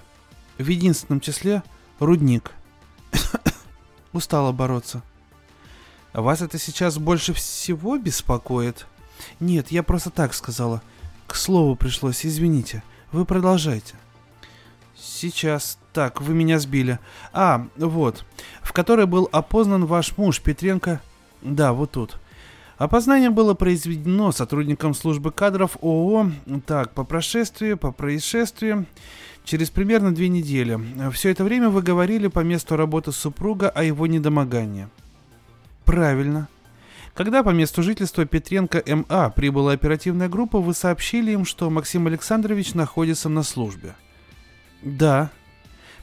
В 0.59 0.69
единственном 0.69 1.21
числе 1.21 1.63
рудник– 1.99 2.53
Устала 4.15 4.53
бороться. 4.53 5.03
Вас 6.13 6.41
это 6.41 6.57
сейчас 6.57 6.99
больше 6.99 7.33
всего 7.33 7.99
беспокоит? 7.99 8.87
Нет, 9.41 9.73
я 9.73 9.83
просто 9.83 10.11
так 10.11 10.35
сказала. 10.35 10.83
К 11.27 11.35
слову 11.35 11.75
пришлось, 11.75 12.25
извините. 12.25 12.85
Вы 13.11 13.25
продолжайте. 13.25 13.97
Сейчас. 14.97 15.79
Так, 15.93 16.21
вы 16.21 16.33
меня 16.33 16.61
сбили. 16.61 17.01
А, 17.33 17.67
вот. 17.77 18.25
В 18.63 18.73
которой 18.73 19.07
был 19.07 19.29
опознан 19.33 19.85
ваш 19.85 20.17
муж 20.17 20.41
Петренко. 20.41 21.01
Да, 21.43 21.73
вот 21.73 21.91
тут. 21.91 22.19
Опознание 22.79 23.31
было 23.31 23.55
произведено 23.55 24.31
сотрудником 24.31 24.95
службы 24.95 25.33
кадров 25.33 25.77
ООО. 25.83 26.31
Так, 26.67 26.93
по 26.93 27.03
прошествии, 27.03 27.75
по 27.75 27.91
происшествию. 27.91 28.87
Через 29.45 29.71
примерно 29.71 30.15
две 30.15 30.29
недели. 30.29 30.81
Все 31.11 31.29
это 31.29 31.45
время 31.45 31.69
вы 31.69 31.83
говорили 31.83 32.29
по 32.29 32.41
месту 32.41 32.77
работы 32.77 33.13
супруга 33.13 33.69
о 33.69 33.83
его 33.83 34.07
недомогании. 34.07 34.89
Правильно. 35.85 36.49
Когда 37.15 37.45
по 37.45 37.51
месту 37.51 37.83
жительства 37.83 38.25
Петренко 38.25 38.83
МА 38.87 39.31
прибыла 39.31 39.73
оперативная 39.73 40.29
группа, 40.29 40.59
вы 40.59 40.75
сообщили 40.75 41.33
им, 41.33 41.45
что 41.45 41.71
Максим 41.71 42.07
Александрович 42.07 42.75
находится 42.75 43.29
на 43.29 43.43
службе. 43.43 43.95
Да. 44.83 45.31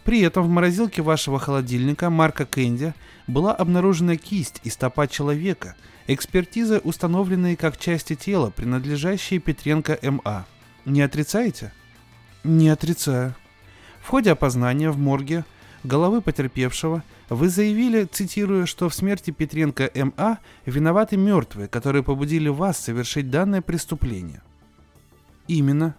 При 0.04 0.22
этом 0.22 0.44
в 0.44 0.50
морозилке 0.50 1.02
вашего 1.02 1.38
холодильника 1.40 2.10
марка 2.10 2.46
Кэнди 2.46 2.94
была 3.28 3.54
обнаружена 3.54 4.18
кисть 4.18 4.62
и 4.64 4.70
стопа 4.70 5.08
человека, 5.08 5.76
экспертизы, 6.08 6.80
установленные 6.80 7.58
как 7.58 7.78
части 7.78 8.16
тела, 8.16 8.52
принадлежащие 8.52 9.40
Петренко 9.40 10.00
МА. 10.02 10.46
Не 10.86 11.02
отрицаете? 11.02 11.74
Не 12.44 12.70
отрицаю. 12.70 13.36
В 14.02 14.08
ходе 14.08 14.32
опознания 14.32 14.90
в 14.90 14.98
морге 14.98 15.46
головы 15.84 16.22
потерпевшего 16.22 17.04
вы 17.30 17.50
заявили, 17.50 18.06
цитирую, 18.06 18.68
что 18.68 18.90
в 18.90 18.96
смерти 18.96 19.32
Петренко 19.32 19.90
М.А. 19.94 20.40
виноваты 20.66 21.18
мертвые, 21.18 21.68
которые 21.68 22.04
побудили 22.04 22.50
вас 22.50 22.78
совершить 22.78 23.30
данное 23.30 23.62
преступление. 23.62 24.42
Именно. 25.48 25.96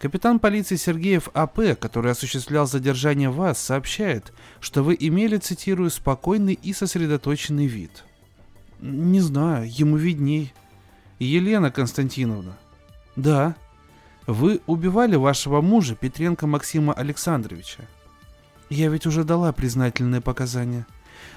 Капитан 0.00 0.38
полиции 0.38 0.76
Сергеев 0.76 1.28
А.П., 1.34 1.74
который 1.74 2.12
осуществлял 2.12 2.66
задержание 2.66 3.30
вас, 3.30 3.58
сообщает, 3.58 4.32
что 4.60 4.82
вы 4.82 4.96
имели, 4.98 5.36
цитирую, 5.38 5.90
спокойный 5.90 6.54
и 6.54 6.72
сосредоточенный 6.72 7.66
вид. 7.66 8.04
Не 8.80 9.20
знаю, 9.20 9.68
ему 9.68 9.96
видней. 9.96 10.52
Елена 11.18 11.72
Константиновна. 11.72 12.56
Да. 13.16 13.56
Вы 14.28 14.60
убивали 14.66 15.16
вашего 15.16 15.62
мужа 15.62 15.94
Петренко 15.94 16.46
Максима 16.46 16.92
Александровича. 16.92 17.84
Я 18.68 18.90
ведь 18.90 19.06
уже 19.06 19.24
дала 19.24 19.52
признательные 19.52 20.20
показания. 20.20 20.86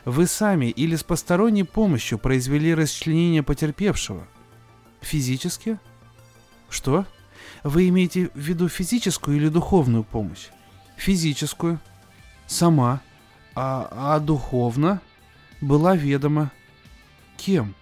Вы 0.03 0.27
сами 0.27 0.65
или 0.65 0.97
с 0.97 1.03
посторонней 1.05 1.63
помощью 1.63 2.19
произвели 2.19 2.75
расчленение 2.75 3.43
потерпевшего. 3.43 4.27
Физически? 4.99 5.79
Что? 6.69 7.05
Вы 7.63 7.87
имеете 7.87 8.29
в 8.33 8.39
виду 8.39 8.67
физическую 8.67 9.37
или 9.37 9.47
духовную 9.47 10.03
помощь? 10.03 10.49
Физическую. 10.97 11.79
Сама. 12.45 12.99
А, 13.55 13.87
а 13.89 14.19
духовно? 14.19 14.99
Была 15.61 15.95
ведома. 15.95 16.51
Кем? 17.37 17.73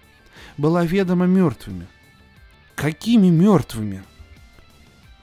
Была 0.56 0.86
ведома 0.86 1.26
мертвыми. 1.26 1.88
Какими 2.76 3.30
мертвыми? 3.30 4.04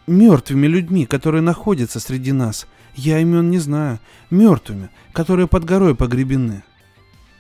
Мертвыми 0.07 0.67
людьми, 0.67 1.07
которые 1.07 1.43
находятся 1.43 2.01
среди 2.01 2.33
нас. 2.33 2.67
Я 2.95 3.19
имен 3.19 3.51
не 3.51 3.59
знаю. 3.59 3.99
Мертвыми, 4.31 4.91
которые 5.13 5.49
под 5.49 5.65
горой 5.65 5.95
погребены. 5.95 6.63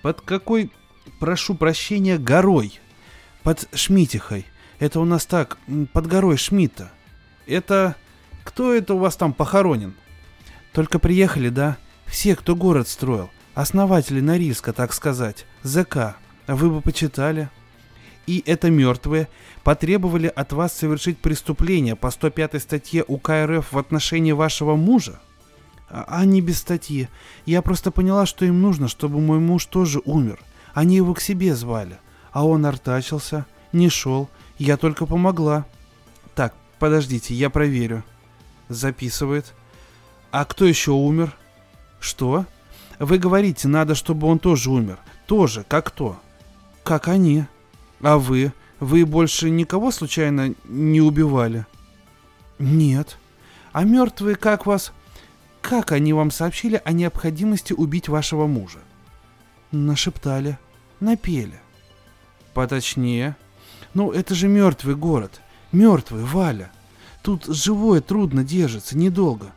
Под 0.03 0.21
какой, 0.21 0.71
прошу 1.21 1.55
прощения, 1.55 2.19
горой? 2.19 2.81
Под 3.43 3.69
Шмитихой. 3.73 4.47
Это 4.79 5.01
у 5.01 5.05
нас 5.05 5.27
так, 5.27 5.59
под 5.93 6.07
горой 6.07 6.37
Шмидта. 6.37 6.91
Это... 7.47 7.97
Кто 8.45 8.73
это 8.73 8.95
у 8.95 8.99
вас 8.99 9.17
там 9.17 9.33
похоронен? 9.33 9.95
Только 10.73 11.01
приехали, 11.01 11.49
да? 11.49 11.79
Все, 12.07 12.37
кто 12.37 12.55
город 12.55 12.87
строил. 12.87 13.31
Основатели 13.55 14.21
Норильска, 14.21 14.73
так 14.73 14.93
сказать. 14.93 15.47
ЗК. 15.65 15.97
А 15.97 16.55
вы 16.55 16.71
бы 16.71 16.81
почитали. 16.81 17.51
И 18.27 18.43
это 18.47 18.71
мертвые 18.71 19.29
потребовали 19.63 20.27
от 20.27 20.53
вас 20.53 20.73
совершить 20.73 21.19
преступление 21.19 21.97
по 21.97 22.11
105 22.11 22.61
статье 22.61 23.05
УК 23.07 23.31
РФ 23.47 23.73
в 23.73 23.79
отношении 23.79 24.33
вашего 24.33 24.75
мужа? 24.75 25.21
А, 25.89 26.05
а 26.09 26.25
не 26.25 26.41
без 26.41 26.59
статьи. 26.59 27.09
Я 27.45 27.63
просто 27.63 27.91
поняла, 27.91 28.27
что 28.27 28.45
им 28.45 28.61
нужно, 28.61 28.89
чтобы 28.89 29.21
мой 29.21 29.39
муж 29.39 29.67
тоже 29.67 30.01
умер. 30.05 30.41
Они 30.75 30.97
его 30.97 31.15
к 31.15 31.21
себе 31.21 31.55
звали. 31.55 31.99
А 32.33 32.45
он 32.45 32.67
артачился, 32.67 33.47
не 33.73 33.89
шел. 33.89 34.29
Я 34.59 34.77
только 34.77 35.07
помогла. 35.07 35.65
Так, 36.35 36.55
Подождите, 36.79 37.35
я 37.35 37.51
проверю. 37.51 38.05
Записывает. 38.69 39.55
А 40.31 40.45
кто 40.45 40.65
еще 40.67 40.93
умер? 40.93 41.35
Что? 42.01 42.45
Вы 42.99 43.19
говорите, 43.19 43.69
надо, 43.69 43.95
чтобы 43.95 44.27
он 44.27 44.39
тоже 44.39 44.71
умер. 44.71 44.99
Тоже, 45.27 45.65
как 45.67 45.87
кто? 45.87 46.19
Как 46.83 47.09
они. 47.09 47.45
А 48.07 48.19
вы? 48.19 48.53
Вы 48.79 49.05
больше 49.05 49.51
никого 49.51 49.91
случайно 49.91 50.55
не 50.69 51.01
убивали? 51.01 51.67
Нет. 52.61 53.19
А 53.73 53.83
мертвые 53.83 54.37
как 54.37 54.65
вас... 54.65 54.93
Как 55.61 55.91
они 55.91 56.13
вам 56.13 56.31
сообщили 56.31 56.81
о 56.85 56.93
необходимости 56.93 57.73
убить 57.73 58.09
вашего 58.09 58.47
мужа? 58.47 58.79
Нашептали. 59.73 60.57
Напели. 61.01 61.59
Поточнее. 62.55 63.35
Ну, 63.93 64.13
это 64.13 64.37
же 64.37 64.47
мертвый 64.47 64.95
город. 64.95 65.41
Мертвый, 65.73 66.23
Валя. 66.23 66.71
Тут 67.25 67.47
живое 67.47 68.01
трудно 68.01 68.45
держится, 68.45 68.97
недолго. 68.97 69.53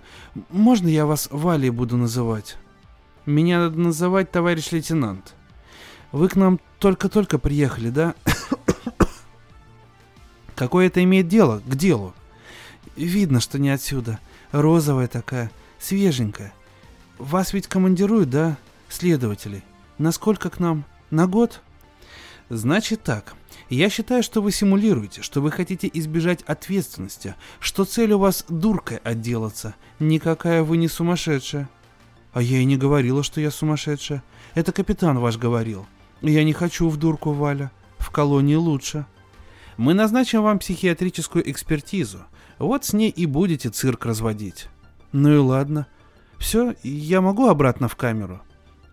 Можно 0.49 0.87
я 0.87 1.05
вас 1.05 1.27
Валей 1.29 1.69
буду 1.69 1.97
называть? 1.97 2.57
Меня 3.27 3.59
надо 3.59 3.77
называть 3.77 4.31
товарищ 4.31 4.71
лейтенант. 4.71 5.35
Вы 6.11 6.29
к 6.29 6.35
нам 6.35 6.59
только-только 6.79 7.37
приехали, 7.37 7.91
да? 7.91 8.15
Какое 10.59 10.87
это 10.87 11.01
имеет 11.01 11.29
дело 11.29 11.61
к 11.65 11.75
делу? 11.75 12.13
Видно, 12.97 13.39
что 13.39 13.57
не 13.57 13.69
отсюда. 13.69 14.19
Розовая 14.51 15.07
такая, 15.07 15.51
свеженькая. 15.79 16.53
Вас 17.17 17.53
ведь 17.53 17.67
командируют, 17.67 18.29
да, 18.29 18.57
следователей? 18.89 19.63
Насколько 19.99 20.49
к 20.49 20.59
нам? 20.59 20.83
На 21.11 21.27
год? 21.27 21.61
Значит 22.49 23.03
так. 23.03 23.35
Я 23.69 23.89
считаю, 23.89 24.21
что 24.21 24.41
вы 24.41 24.51
симулируете, 24.51 25.21
что 25.21 25.39
вы 25.39 25.49
хотите 25.49 25.89
избежать 25.93 26.41
ответственности, 26.41 27.35
что 27.61 27.85
цель 27.85 28.11
у 28.11 28.19
вас 28.19 28.43
дуркой 28.49 28.97
отделаться. 28.97 29.75
Никакая 29.99 30.61
вы 30.61 30.75
не 30.75 30.89
сумасшедшая. 30.89 31.69
А 32.33 32.41
я 32.41 32.57
и 32.57 32.65
не 32.65 32.75
говорила, 32.75 33.23
что 33.23 33.39
я 33.39 33.49
сумасшедшая. 33.49 34.23
Это 34.55 34.73
капитан 34.73 35.19
ваш 35.19 35.37
говорил. 35.37 35.87
Я 36.21 36.43
не 36.43 36.51
хочу 36.51 36.89
в 36.89 36.97
дурку, 36.97 37.31
Валя. 37.31 37.71
В 37.97 38.11
колонии 38.11 38.55
лучше. 38.55 39.05
Мы 39.79 39.93
назначим 39.93 40.43
вам 40.43 40.59
психиатрическую 40.59 41.49
экспертизу. 41.49 42.25
Вот 42.57 42.83
с 42.83 42.91
ней 42.91 43.09
и 43.09 43.25
будете 43.25 43.69
цирк 43.69 44.05
разводить. 44.05 44.67
Ну 45.13 45.33
и 45.33 45.37
ладно. 45.37 45.87
Все, 46.37 46.75
я 46.83 47.21
могу 47.21 47.47
обратно 47.47 47.87
в 47.87 47.95
камеру? 47.95 48.41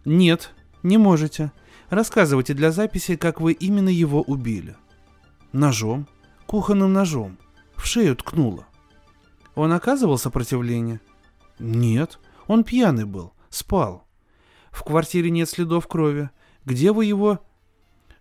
Нет, 0.04 0.54
не 0.84 0.96
можете. 0.96 1.50
Рассказывайте 1.90 2.54
для 2.54 2.70
записи, 2.70 3.16
как 3.16 3.40
вы 3.40 3.52
именно 3.52 3.88
его 3.88 4.22
убили. 4.22 4.76
Ножом, 5.50 6.06
кухонным 6.46 6.92
ножом, 6.92 7.36
в 7.74 7.84
шею 7.84 8.14
ткнуло. 8.14 8.68
Он 9.56 9.72
оказывал 9.72 10.18
сопротивление? 10.18 11.00
Нет, 11.58 12.20
он 12.46 12.62
пьяный 12.62 13.06
был, 13.06 13.32
спал. 13.50 14.06
В 14.70 14.84
квартире 14.84 15.30
нет 15.30 15.50
следов 15.50 15.88
крови. 15.88 16.30
Где 16.64 16.92
вы 16.92 17.06
его? 17.06 17.40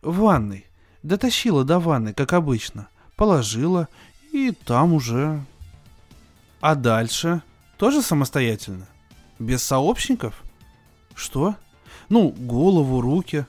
В 0.01 0.17
ванной. 0.17 0.65
Дотащила 1.05 1.63
до 1.63 1.77
ванны, 1.77 2.13
как 2.13 2.33
обычно. 2.33 2.87
Положила, 3.15 3.89
и 4.31 4.49
там 4.49 4.91
уже... 4.93 5.39
А 6.61 6.73
дальше? 6.73 7.43
Тоже 7.77 8.01
самостоятельно? 8.01 8.87
Без 9.37 9.61
сообщников? 9.61 10.33
Что? 11.13 11.57
Ну, 12.09 12.29
голову, 12.29 13.01
руки. 13.01 13.45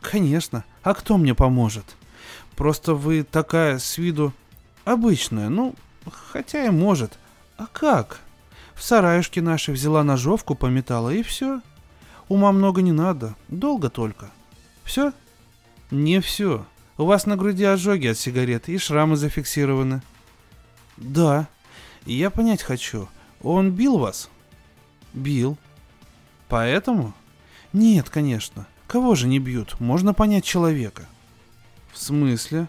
Конечно. 0.00 0.64
А 0.82 0.94
кто 0.94 1.18
мне 1.18 1.34
поможет? 1.34 1.84
Просто 2.56 2.94
вы 2.94 3.24
такая 3.24 3.78
с 3.78 3.98
виду 3.98 4.32
обычная. 4.86 5.50
Ну, 5.50 5.74
хотя 6.32 6.64
и 6.64 6.70
может. 6.70 7.18
А 7.58 7.66
как? 7.66 8.20
В 8.74 8.82
сараюшке 8.82 9.42
нашей 9.42 9.74
взяла 9.74 10.02
ножовку, 10.02 10.54
пометала 10.54 11.10
и 11.10 11.22
все. 11.22 11.60
Ума 12.28 12.52
много 12.52 12.80
не 12.80 12.92
надо. 12.92 13.34
Долго 13.48 13.90
только. 13.90 14.30
Все? 14.82 15.12
Не 15.90 16.20
все. 16.20 16.64
У 16.98 17.04
вас 17.04 17.26
на 17.26 17.36
груди 17.36 17.64
ожоги 17.64 18.06
от 18.06 18.18
сигареты 18.18 18.72
и 18.72 18.78
шрамы 18.78 19.16
зафиксированы. 19.16 20.00
Да. 20.96 21.46
Я 22.06 22.30
понять 22.30 22.62
хочу. 22.62 23.08
Он 23.42 23.70
бил 23.70 23.98
вас? 23.98 24.30
Бил. 25.12 25.58
Поэтому? 26.48 27.12
Нет, 27.72 28.08
конечно. 28.08 28.66
Кого 28.86 29.14
же 29.14 29.26
не 29.26 29.38
бьют? 29.38 29.78
Можно 29.78 30.14
понять 30.14 30.44
человека. 30.44 31.06
В 31.92 31.98
смысле? 31.98 32.68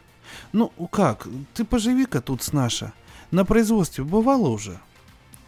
Ну, 0.52 0.70
как? 0.92 1.28
Ты 1.54 1.64
поживи-ка 1.64 2.22
тут 2.22 2.44
с 2.44 2.52
наша. 2.52 2.92
На 3.32 3.46
производстве 3.46 4.04
бывало 4.04 4.50
уже? 4.50 4.80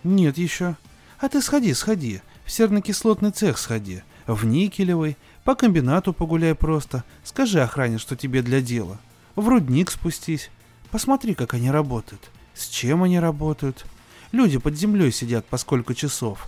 Нет 0.03 0.37
еще. 0.37 0.77
А 1.19 1.27
ты 1.27 1.41
сходи, 1.41 1.73
сходи. 1.73 2.21
В 2.45 2.51
сернокислотный 2.51 3.31
цех 3.31 3.57
сходи. 3.57 4.03
В 4.29 4.45
никелевый. 4.45 5.17
По 5.43 5.55
комбинату 5.55 6.13
погуляй 6.13 6.53
просто. 6.53 7.03
Скажи 7.23 7.63
охране, 7.63 7.97
что 7.97 8.15
тебе 8.15 8.43
для 8.43 8.61
дела. 8.61 8.99
В 9.35 9.47
рудник 9.47 9.89
спустись. 9.89 10.51
Посмотри, 10.91 11.33
как 11.33 11.55
они 11.55 11.71
работают. 11.71 12.29
С 12.53 12.67
чем 12.67 13.01
они 13.01 13.19
работают. 13.19 13.87
Люди 14.31 14.59
под 14.59 14.77
землей 14.77 15.11
сидят 15.11 15.47
по 15.47 15.57
сколько 15.57 15.95
часов. 15.95 16.47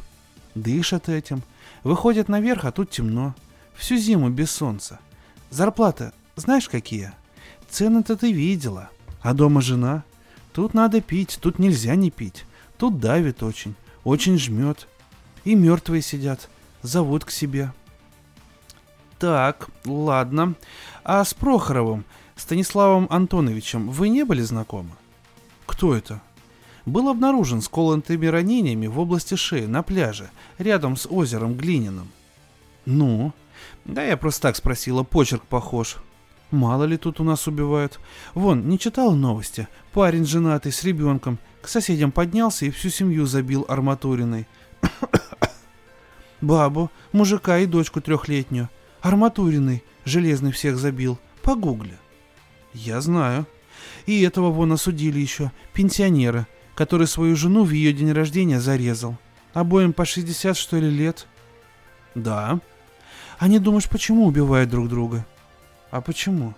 Дышат 0.53 1.09
этим. 1.09 1.41
Выходят 1.83 2.29
наверх, 2.29 2.65
а 2.65 2.71
тут 2.71 2.91
темно. 2.91 3.33
Всю 3.73 3.97
зиму 3.97 4.29
без 4.29 4.51
солнца. 4.51 4.99
Зарплата, 5.49 6.13
знаешь 6.35 6.69
какие? 6.69 7.13
Цены-то 7.67 8.15
ты 8.15 8.31
видела. 8.31 8.91
А 9.23 9.33
дома 9.33 9.59
жена? 9.59 10.03
Тут 10.53 10.75
надо 10.75 11.01
пить, 11.01 11.39
тут 11.41 11.57
нельзя 11.57 11.95
не 11.95 12.11
пить. 12.11 12.45
Тут 12.77 12.99
давит 12.99 13.41
очень, 13.41 13.73
очень 14.03 14.37
жмет. 14.37 14.87
И 15.45 15.55
мертвые 15.55 16.03
сидят, 16.03 16.47
зовут 16.81 17.25
к 17.25 17.31
себе. 17.31 17.71
Так, 19.19 19.69
ладно. 19.85 20.55
А 21.03 21.23
с 21.23 21.33
Прохоровым, 21.33 22.05
Станиславом 22.35 23.07
Антоновичем 23.09 23.89
вы 23.89 24.09
не 24.09 24.23
были 24.23 24.41
знакомы? 24.41 24.91
Кто 25.65 25.95
это? 25.95 26.21
Был 26.85 27.09
обнаружен 27.09 27.61
с 27.61 27.67
колотыми 27.67 28.25
ранениями 28.25 28.87
в 28.87 28.99
области 28.99 29.35
шеи 29.35 29.65
на 29.65 29.83
пляже, 29.83 30.31
рядом 30.57 30.97
с 30.97 31.07
озером 31.07 31.53
Глининым. 31.53 32.09
Ну, 32.85 33.31
да 33.85 34.03
я 34.03 34.17
просто 34.17 34.41
так 34.41 34.55
спросила, 34.55 35.03
почерк 35.03 35.43
похож. 35.43 35.97
Мало 36.49 36.83
ли 36.83 36.97
тут 36.97 37.19
у 37.19 37.23
нас 37.23 37.47
убивают. 37.47 37.99
Вон, 38.33 38.67
не 38.67 38.77
читал 38.77 39.13
новости? 39.13 39.67
Парень 39.93 40.25
женатый 40.25 40.71
с 40.71 40.83
ребенком 40.83 41.37
к 41.61 41.67
соседям 41.67 42.11
поднялся 42.11 42.65
и 42.65 42.71
всю 42.71 42.89
семью 42.89 43.25
забил 43.25 43.65
арматуриной. 43.69 44.47
Бабу, 46.41 46.89
мужика 47.11 47.59
и 47.59 47.65
дочку 47.65 48.01
трехлетнюю. 48.01 48.69
Арматуриной, 49.01 49.83
железный 50.05 50.51
всех 50.51 50.77
забил. 50.77 51.19
Погугли. 51.43 51.97
Я 52.73 53.01
знаю. 53.01 53.45
И 54.05 54.21
этого 54.21 54.51
вон 54.51 54.71
осудили 54.71 55.19
еще, 55.19 55.51
пенсионера, 55.73 56.47
который 56.75 57.07
свою 57.07 57.35
жену 57.35 57.63
в 57.63 57.71
ее 57.71 57.93
день 57.93 58.11
рождения 58.11 58.59
зарезал. 58.59 59.17
Обоим 59.53 59.93
по 59.93 60.05
60, 60.05 60.55
что 60.55 60.77
ли, 60.77 60.89
лет? 60.89 61.27
Да. 62.15 62.59
А 63.39 63.47
не 63.47 63.59
думаешь, 63.59 63.89
почему 63.89 64.25
убивают 64.25 64.69
друг 64.69 64.87
друга? 64.87 65.25
А 65.89 66.01
почему? 66.01 66.53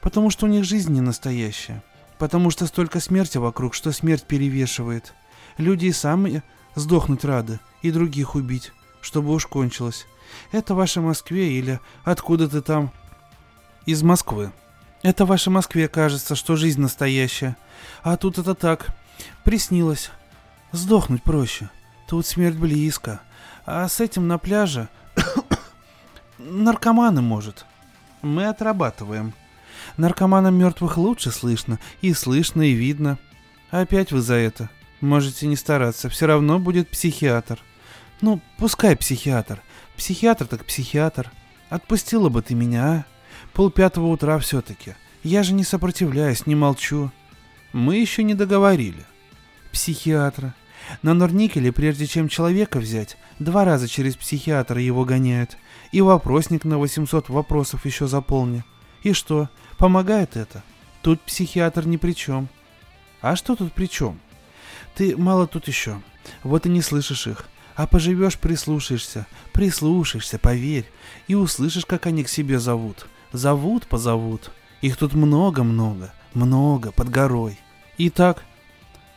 Потому 0.00 0.30
что 0.30 0.46
у 0.46 0.48
них 0.48 0.64
жизнь 0.64 0.92
не 0.92 1.00
настоящая. 1.00 1.82
Потому 2.18 2.50
что 2.50 2.66
столько 2.66 3.00
смерти 3.00 3.38
вокруг, 3.38 3.74
что 3.74 3.92
смерть 3.92 4.24
перевешивает. 4.24 5.14
Люди 5.58 5.86
и 5.86 5.92
сами 5.92 6.42
сдохнуть 6.74 7.24
рады, 7.24 7.58
и 7.82 7.90
других 7.90 8.34
убить, 8.34 8.72
чтобы 9.06 9.32
уж 9.32 9.46
кончилось. 9.46 10.06
Это 10.50 10.74
в 10.74 10.78
вашей 10.78 11.00
Москве 11.00 11.52
или 11.52 11.78
откуда 12.02 12.48
ты 12.48 12.60
там? 12.60 12.90
Из 13.86 14.02
Москвы. 14.02 14.52
Это 15.02 15.24
в 15.24 15.28
вашей 15.28 15.50
Москве 15.50 15.86
кажется, 15.86 16.34
что 16.34 16.56
жизнь 16.56 16.80
настоящая. 16.80 17.56
А 18.02 18.16
тут 18.16 18.38
это 18.38 18.56
так. 18.56 18.88
Приснилось. 19.44 20.10
Сдохнуть 20.72 21.22
проще. 21.22 21.70
Тут 22.08 22.26
смерть 22.26 22.56
близко. 22.56 23.20
А 23.64 23.88
с 23.88 24.00
этим 24.00 24.26
на 24.26 24.38
пляже... 24.38 24.88
Наркоманы, 26.38 27.22
может. 27.22 27.64
Мы 28.22 28.46
отрабатываем. 28.46 29.34
Наркоманам 29.96 30.56
мертвых 30.56 30.96
лучше 30.96 31.30
слышно. 31.30 31.78
И 32.00 32.12
слышно, 32.12 32.62
и 32.62 32.72
видно. 32.72 33.18
Опять 33.70 34.10
вы 34.10 34.20
за 34.20 34.34
это. 34.34 34.68
Можете 35.00 35.46
не 35.46 35.54
стараться. 35.54 36.08
Все 36.08 36.26
равно 36.26 36.58
будет 36.58 36.90
психиатр. 36.90 37.60
Ну, 38.20 38.40
пускай 38.58 38.96
психиатр. 38.96 39.62
Психиатр 39.96 40.46
так 40.46 40.64
психиатр. 40.64 41.30
Отпустила 41.68 42.28
бы 42.28 42.42
ты 42.42 42.54
меня, 42.54 42.84
а? 42.84 43.04
Пол 43.52 43.70
пятого 43.70 44.06
утра 44.06 44.38
все-таки. 44.38 44.94
Я 45.22 45.42
же 45.42 45.52
не 45.52 45.64
сопротивляюсь, 45.64 46.46
не 46.46 46.54
молчу. 46.54 47.10
Мы 47.72 47.96
еще 47.96 48.22
не 48.22 48.34
договорили. 48.34 49.04
Психиатра. 49.72 50.54
На 51.02 51.14
Норникеле, 51.14 51.72
прежде 51.72 52.06
чем 52.06 52.28
человека 52.28 52.78
взять, 52.78 53.16
два 53.38 53.64
раза 53.64 53.88
через 53.88 54.16
психиатра 54.16 54.80
его 54.80 55.04
гоняют. 55.04 55.56
И 55.92 56.00
вопросник 56.00 56.64
на 56.64 56.78
800 56.78 57.28
вопросов 57.28 57.84
еще 57.84 58.06
заполни. 58.06 58.64
И 59.02 59.12
что, 59.12 59.48
помогает 59.78 60.36
это? 60.36 60.62
Тут 61.02 61.20
психиатр 61.20 61.86
ни 61.86 61.96
при 61.96 62.12
чем. 62.12 62.48
А 63.20 63.36
что 63.36 63.56
тут 63.56 63.72
при 63.72 63.86
чем? 63.86 64.20
Ты 64.94 65.16
мало 65.16 65.46
тут 65.46 65.68
еще. 65.68 66.00
Вот 66.42 66.66
и 66.66 66.68
не 66.68 66.82
слышишь 66.82 67.26
их. 67.26 67.48
А 67.76 67.86
поживешь, 67.86 68.38
прислушаешься. 68.38 69.26
Прислушаешься, 69.52 70.38
поверь. 70.38 70.86
И 71.28 71.34
услышишь, 71.34 71.84
как 71.84 72.06
они 72.06 72.24
к 72.24 72.28
себе 72.28 72.58
зовут. 72.58 73.06
Зовут, 73.32 73.86
позовут. 73.86 74.50
Их 74.80 74.96
тут 74.96 75.14
много-много. 75.14 76.12
Много, 76.32 76.90
под 76.90 77.10
горой. 77.10 77.58
Итак, 77.98 78.42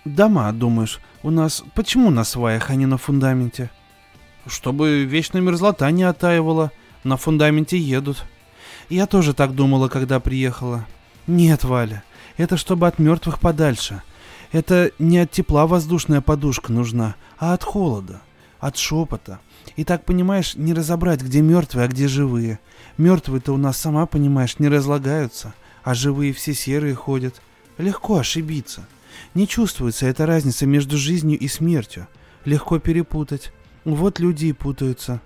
дома, 0.03 0.51
думаешь, 0.51 0.99
у 1.23 1.31
нас... 1.31 1.63
Почему 1.73 2.09
на 2.09 2.23
сваях, 2.23 2.69
а 2.69 2.75
не 2.75 2.85
на 2.85 2.97
фундаменте? 2.97 3.69
Чтобы 4.45 5.03
вечная 5.03 5.41
мерзлота 5.41 5.89
не 5.91 6.03
оттаивала. 6.03 6.71
На 7.03 7.15
фундаменте 7.15 7.77
едут. 7.77 8.25
Я 8.89 9.05
тоже 9.05 9.33
так 9.33 9.55
думала, 9.55 9.87
когда 9.87 10.19
приехала. 10.19 10.85
Нет, 11.27 11.63
Валя, 11.63 12.03
это 12.37 12.57
чтобы 12.57 12.87
от 12.87 12.99
мертвых 12.99 13.39
подальше. 13.39 14.01
Это 14.51 14.91
не 14.97 15.19
от 15.19 15.31
тепла 15.31 15.67
воздушная 15.67 16.21
подушка 16.21 16.73
нужна, 16.73 17.15
а 17.37 17.53
от 17.53 17.63
холода, 17.63 18.21
от 18.59 18.77
шепота. 18.77 19.39
И 19.75 19.83
так, 19.83 20.05
понимаешь, 20.05 20.55
не 20.55 20.73
разобрать, 20.73 21.21
где 21.21 21.41
мертвые, 21.41 21.85
а 21.85 21.87
где 21.87 22.07
живые. 22.07 22.59
Мертвые-то 22.97 23.53
у 23.53 23.57
нас, 23.57 23.77
сама 23.77 24.05
понимаешь, 24.05 24.59
не 24.59 24.67
разлагаются, 24.67 25.53
а 25.83 25.93
живые 25.93 26.33
все 26.33 26.53
серые 26.53 26.95
ходят. 26.95 27.41
Легко 27.77 28.17
ошибиться. 28.17 28.85
Не 29.33 29.47
чувствуется 29.47 30.05
эта 30.07 30.25
разница 30.25 30.65
между 30.65 30.97
жизнью 30.97 31.39
и 31.39 31.47
смертью. 31.47 32.07
Легко 32.45 32.79
перепутать. 32.79 33.53
Вот 33.85 34.19
люди 34.19 34.47
и 34.47 34.53
путаются. 34.53 35.21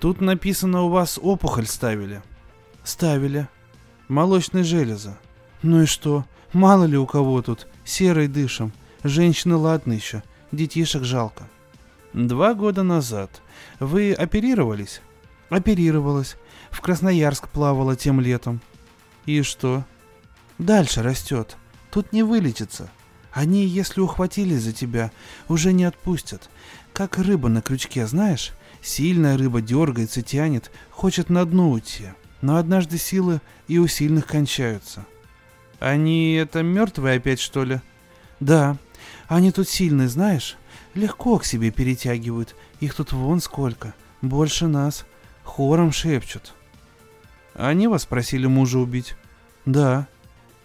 Тут 0.00 0.20
написано 0.20 0.82
у 0.82 0.88
вас 0.88 1.18
опухоль 1.20 1.66
ставили. 1.66 2.22
Ставили. 2.84 3.48
Молочные 4.08 4.64
железы. 4.64 5.16
Ну 5.62 5.82
и 5.82 5.86
что? 5.86 6.24
Мало 6.52 6.84
ли 6.84 6.96
у 6.96 7.06
кого 7.06 7.42
тут. 7.42 7.66
Серой 7.84 8.28
дышим. 8.28 8.72
Женщины 9.04 9.56
ладно 9.56 9.92
еще. 9.92 10.22
Детишек 10.50 11.04
жалко. 11.04 11.48
Два 12.12 12.54
года 12.54 12.82
назад. 12.82 13.42
Вы 13.80 14.12
оперировались? 14.12 15.00
Оперировалась. 15.50 16.36
В 16.70 16.80
Красноярск 16.80 17.48
плавала 17.48 17.96
тем 17.96 18.20
летом. 18.20 18.60
И 19.26 19.42
что? 19.42 19.84
Дальше 20.58 21.02
растет. 21.02 21.56
Тут 21.90 22.12
не 22.12 22.22
вылечится. 22.22 22.90
Они, 23.32 23.64
если 23.66 24.00
ухватились 24.00 24.62
за 24.62 24.72
тебя, 24.72 25.12
уже 25.48 25.72
не 25.72 25.84
отпустят. 25.84 26.48
Как 26.92 27.18
рыба 27.18 27.48
на 27.48 27.62
крючке, 27.62 28.06
знаешь? 28.06 28.52
Сильная 28.82 29.36
рыба 29.36 29.60
дергается, 29.60 30.22
тянет, 30.22 30.70
хочет 30.90 31.30
на 31.30 31.44
дно 31.44 31.70
уйти. 31.70 32.06
Но 32.40 32.56
однажды 32.56 32.98
силы 32.98 33.40
и 33.66 33.78
у 33.78 33.86
сильных 33.86 34.26
кончаются. 34.26 35.04
Они 35.78 36.34
это 36.34 36.62
мертвые 36.62 37.18
опять, 37.18 37.40
что 37.40 37.64
ли? 37.64 37.80
Да. 38.40 38.76
Они 39.28 39.52
тут 39.52 39.68
сильные, 39.68 40.08
знаешь? 40.08 40.56
Легко 40.94 41.38
к 41.38 41.44
себе 41.44 41.70
перетягивают. 41.70 42.56
Их 42.80 42.94
тут 42.94 43.12
вон 43.12 43.40
сколько. 43.40 43.94
Больше 44.22 44.66
нас. 44.66 45.04
Хором 45.44 45.92
шепчут. 45.92 46.54
Они 47.54 47.88
вас 47.88 48.06
просили 48.06 48.46
мужа 48.46 48.78
убить? 48.78 49.16
Да. 49.64 50.06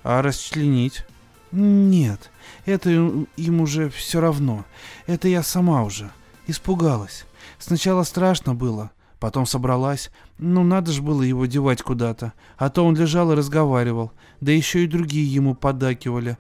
А 0.03 0.21
расчленить? 0.21 1.05
Нет. 1.51 2.31
Это 2.65 2.89
им 2.89 3.61
уже 3.61 3.89
все 3.89 4.19
равно. 4.21 4.65
Это 5.07 5.27
я 5.27 5.43
сама 5.43 5.83
уже. 5.83 6.11
Испугалась. 6.47 7.25
Сначала 7.59 8.03
страшно 8.03 8.53
было, 8.55 8.91
потом 9.19 9.45
собралась. 9.45 10.11
Ну, 10.37 10.63
надо 10.63 10.91
же 10.91 11.01
было 11.01 11.21
его 11.21 11.45
девать 11.45 11.81
куда-то. 11.81 12.33
А 12.57 12.69
то 12.69 12.85
он 12.85 12.95
лежал 12.95 13.31
и 13.31 13.35
разговаривал. 13.35 14.11
Да 14.41 14.51
еще 14.51 14.83
и 14.83 14.87
другие 14.87 15.31
ему 15.31 15.55
подакивали. 15.55 16.37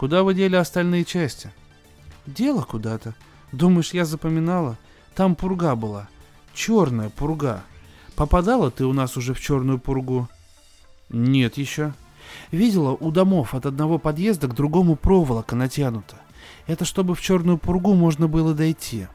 Куда 0.00 0.22
вы 0.22 0.32
дели 0.32 0.56
остальные 0.56 1.04
части? 1.04 1.50
Дело 2.24 2.62
куда-то. 2.62 3.14
Думаешь, 3.52 3.92
я 3.92 4.06
запоминала? 4.06 4.78
Там 5.14 5.34
пурга 5.34 5.74
была. 5.74 6.08
Черная 6.54 7.10
пурга. 7.10 7.62
Попадала 8.16 8.70
ты 8.70 8.86
у 8.86 8.94
нас 8.94 9.18
уже 9.18 9.34
в 9.34 9.40
черную 9.42 9.78
пургу? 9.78 10.26
Нет 11.10 11.58
еще. 11.58 11.92
Видела, 12.50 12.92
у 12.92 13.10
домов 13.10 13.54
от 13.54 13.66
одного 13.66 13.98
подъезда 13.98 14.48
к 14.48 14.54
другому 14.54 14.96
проволока 14.96 15.54
натянута. 15.54 16.16
Это 16.66 16.86
чтобы 16.86 17.14
в 17.14 17.20
черную 17.20 17.58
пургу 17.58 17.92
можно 17.92 18.26
было 18.26 18.54
дойти. 18.54 19.06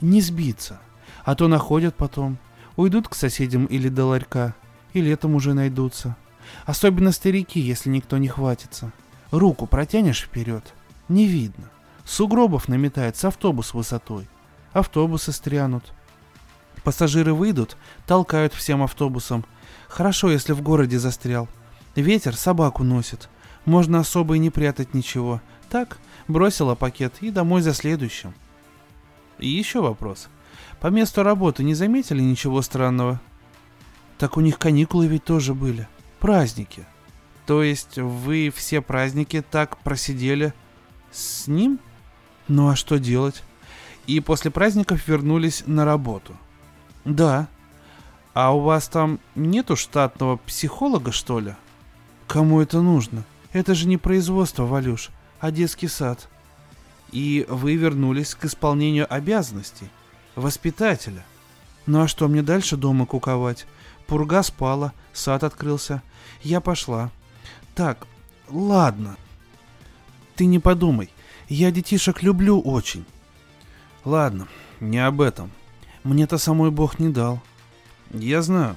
Не 0.00 0.20
сбиться. 0.20 0.80
А 1.24 1.36
то 1.36 1.46
находят 1.46 1.94
потом. 1.94 2.36
Уйдут 2.74 3.06
к 3.06 3.14
соседям 3.14 3.66
или 3.66 3.88
до 3.88 4.06
ларька. 4.06 4.56
И 4.92 5.02
летом 5.02 5.36
уже 5.36 5.54
найдутся. 5.54 6.16
Особенно 6.66 7.12
старики, 7.12 7.60
если 7.60 7.90
никто 7.90 8.18
не 8.18 8.26
хватится. 8.26 8.92
Руку 9.32 9.66
протянешь 9.66 10.20
вперед. 10.20 10.74
Не 11.08 11.26
видно. 11.26 11.70
Сугробов 12.04 12.68
наметается 12.68 13.28
автобус 13.28 13.72
высотой. 13.72 14.28
Автобусы 14.74 15.32
стрянут. 15.32 15.94
Пассажиры 16.84 17.32
выйдут, 17.32 17.78
толкают 18.06 18.52
всем 18.52 18.82
автобусом. 18.82 19.46
Хорошо, 19.88 20.30
если 20.30 20.52
в 20.52 20.60
городе 20.60 20.98
застрял. 20.98 21.48
Ветер 21.96 22.36
собаку 22.36 22.84
носит. 22.84 23.30
Можно 23.64 24.00
особо 24.00 24.36
и 24.36 24.38
не 24.38 24.50
прятать 24.50 24.92
ничего. 24.92 25.40
Так, 25.70 25.96
бросила 26.28 26.74
пакет 26.74 27.14
и 27.22 27.30
домой 27.30 27.62
за 27.62 27.72
следующим. 27.72 28.34
И 29.38 29.48
еще 29.48 29.80
вопрос. 29.80 30.28
По 30.78 30.88
месту 30.88 31.22
работы 31.22 31.64
не 31.64 31.74
заметили 31.74 32.20
ничего 32.20 32.60
странного? 32.60 33.18
Так 34.18 34.36
у 34.36 34.40
них 34.40 34.58
каникулы 34.58 35.06
ведь 35.06 35.24
тоже 35.24 35.54
были. 35.54 35.88
Праздники. 36.18 36.86
То 37.52 37.62
есть 37.62 37.98
вы 37.98 38.50
все 38.56 38.80
праздники 38.80 39.42
так 39.42 39.76
просидели 39.76 40.54
с 41.10 41.46
ним? 41.46 41.80
Ну 42.48 42.70
а 42.70 42.76
что 42.76 42.98
делать? 42.98 43.42
И 44.06 44.20
после 44.20 44.50
праздников 44.50 45.06
вернулись 45.06 45.62
на 45.66 45.84
работу. 45.84 46.34
Да. 47.04 47.48
А 48.32 48.56
у 48.56 48.60
вас 48.60 48.88
там 48.88 49.20
нету 49.34 49.76
штатного 49.76 50.38
психолога, 50.38 51.12
что 51.12 51.40
ли? 51.40 51.54
Кому 52.26 52.62
это 52.62 52.80
нужно? 52.80 53.22
Это 53.52 53.74
же 53.74 53.86
не 53.86 53.98
производство, 53.98 54.64
Валюш 54.64 55.10
а 55.38 55.50
детский 55.50 55.88
сад. 55.88 56.30
И 57.10 57.44
вы 57.50 57.76
вернулись 57.76 58.34
к 58.34 58.46
исполнению 58.46 59.14
обязанностей. 59.14 59.90
Воспитателя. 60.36 61.22
Ну 61.84 62.00
а 62.00 62.08
что 62.08 62.28
мне 62.28 62.40
дальше 62.40 62.78
дома 62.78 63.04
куковать? 63.04 63.66
Пурга 64.06 64.42
спала, 64.42 64.94
сад 65.12 65.44
открылся. 65.44 66.00
Я 66.42 66.62
пошла. 66.62 67.10
Так, 67.74 68.06
ладно. 68.48 69.16
Ты 70.36 70.46
не 70.46 70.58
подумай. 70.58 71.10
Я 71.48 71.70
детишек 71.70 72.22
люблю 72.22 72.60
очень. 72.60 73.04
Ладно, 74.04 74.48
не 74.80 74.98
об 74.98 75.20
этом. 75.20 75.50
Мне-то 76.04 76.38
самой 76.38 76.70
Бог 76.70 76.98
не 76.98 77.08
дал. 77.08 77.40
Я 78.10 78.42
знаю. 78.42 78.76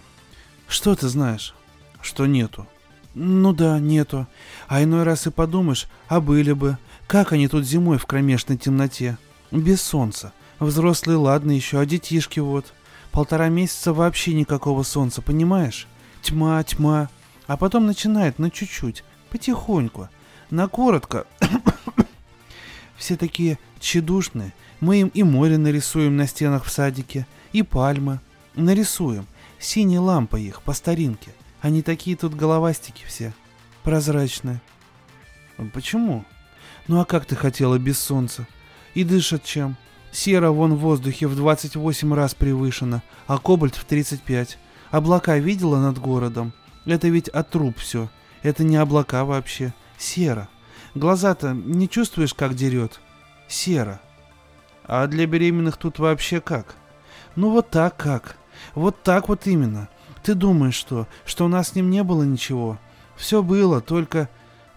Что 0.67 0.95
ты 0.95 1.07
знаешь? 1.07 1.55
Что 2.01 2.25
нету. 2.25 2.67
Ну 3.13 3.53
да, 3.53 3.79
нету. 3.79 4.27
А 4.67 4.83
иной 4.83 5.03
раз 5.03 5.25
и 5.27 5.31
подумаешь, 5.31 5.87
а 6.07 6.19
были 6.19 6.51
бы. 6.51 6.77
Как 7.07 7.31
они 7.31 7.47
тут 7.47 7.65
зимой 7.65 7.97
в 7.97 8.05
кромешной 8.05 8.57
темноте? 8.57 9.17
Без 9.51 9.81
солнца. 9.81 10.33
Взрослые, 10.59 11.17
ладно, 11.17 11.51
еще, 11.51 11.79
а 11.79 11.85
детишки 11.85 12.39
вот. 12.39 12.73
Полтора 13.11 13.49
месяца 13.49 13.93
вообще 13.93 14.33
никакого 14.33 14.83
солнца, 14.83 15.21
понимаешь? 15.21 15.87
Тьма, 16.21 16.61
тьма. 16.63 17.09
А 17.47 17.57
потом 17.57 17.85
начинает 17.85 18.39
на 18.39 18.49
чуть-чуть, 18.49 19.03
потихоньку, 19.29 20.09
на 20.49 20.67
коротко. 20.67 21.27
Все 22.97 23.17
такие 23.17 23.59
тщедушные. 23.79 24.53
Мы 24.79 24.99
им 24.99 25.07
и 25.09 25.23
море 25.23 25.57
нарисуем 25.57 26.15
на 26.17 26.27
стенах 26.27 26.65
в 26.65 26.71
садике, 26.71 27.27
и 27.53 27.61
пальмы. 27.61 28.19
Нарисуем. 28.55 29.27
Синие 29.59 29.99
лампы 29.99 30.41
их, 30.41 30.61
по 30.61 30.73
старинке. 30.73 31.31
Они 31.61 31.81
такие 31.81 32.15
тут 32.15 32.35
головастики 32.35 33.03
все. 33.05 33.33
Прозрачные. 33.83 34.61
Почему? 35.73 36.25
Ну 36.87 36.99
а 36.99 37.05
как 37.05 37.25
ты 37.25 37.35
хотела 37.35 37.77
без 37.77 37.99
солнца? 37.99 38.47
И 38.93 39.03
дышат 39.03 39.43
чем? 39.43 39.77
Сера 40.11 40.51
вон 40.51 40.75
в 40.75 40.79
воздухе 40.79 41.27
в 41.27 41.35
28 41.35 42.13
раз 42.13 42.33
превышена, 42.33 43.03
а 43.27 43.37
кобальт 43.37 43.75
в 43.75 43.83
35. 43.85 44.57
Облака 44.91 45.37
видела 45.37 45.79
над 45.79 45.97
городом? 45.99 46.53
Это 46.85 47.07
ведь 47.07 47.29
от 47.29 47.49
труб 47.49 47.77
все. 47.77 48.09
Это 48.43 48.63
не 48.63 48.77
облака 48.77 49.25
вообще. 49.25 49.73
Сера. 49.97 50.49
Глаза-то 50.93 51.53
не 51.53 51.89
чувствуешь, 51.89 52.33
как 52.33 52.53
дерет? 52.53 52.99
Сера. 53.47 53.99
А 54.83 55.07
для 55.07 55.25
беременных 55.25 55.77
тут 55.77 55.99
вообще 55.99 56.41
как? 56.41 56.75
Ну 57.35 57.49
вот 57.49 57.69
так 57.69 57.97
как. 57.97 58.37
Вот 58.73 59.03
так 59.03 59.29
вот 59.29 59.47
именно. 59.47 59.89
Ты 60.23 60.35
думаешь, 60.35 60.75
что? 60.75 61.07
Что 61.25 61.45
у 61.45 61.47
нас 61.47 61.69
с 61.69 61.75
ним 61.75 61.89
не 61.89 62.03
было 62.03 62.23
ничего? 62.23 62.77
Все 63.15 63.43
было, 63.43 63.81
только... 63.81 64.29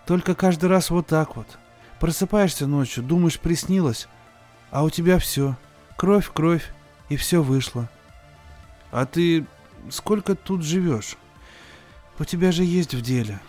Только 0.06 0.34
каждый 0.34 0.70
раз 0.70 0.88
вот 0.88 1.06
так 1.06 1.36
вот. 1.36 1.46
Просыпаешься 2.00 2.66
ночью, 2.66 3.02
думаешь, 3.02 3.38
приснилось, 3.38 4.09
а 4.70 4.84
у 4.84 4.90
тебя 4.90 5.18
все. 5.18 5.56
Кровь, 5.96 6.30
кровь, 6.32 6.72
и 7.09 7.16
все 7.16 7.42
вышло. 7.42 7.90
А 8.90 9.04
ты 9.04 9.46
сколько 9.90 10.34
тут 10.34 10.62
живешь? 10.62 11.16
У 12.18 12.24
тебя 12.24 12.52
же 12.52 12.64
есть 12.64 12.94
в 12.94 13.00
деле. 13.00 13.40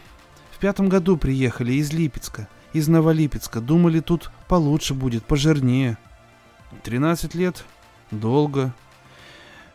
В 0.52 0.60
пятом 0.60 0.90
году 0.90 1.18
приехали 1.18 1.74
из 1.74 1.92
Липецка, 1.92 2.48
из 2.74 2.88
Новолипецка. 2.88 3.62
Думали, 3.62 4.00
тут 4.00 4.32
получше 4.48 4.94
будет, 4.94 5.26
пожирнее. 5.26 5.98
Тринадцать 6.84 7.34
лет? 7.34 7.66
Долго. 8.12 8.74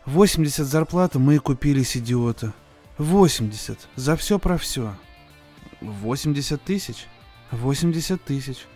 Восемьдесят 0.05 0.67
зарплаты 0.67 1.19
мы 1.19 1.37
и 1.37 1.39
купились, 1.39 1.97
идиота. 1.97 2.53
Восемьдесят. 2.99 3.89
За 3.97 4.17
все 4.17 4.39
про 4.39 4.59
все. 4.59 4.95
Восемьдесят 5.81 6.63
тысяч? 6.63 7.07
Восемьдесят 7.51 8.23
тысяч. 8.23 8.67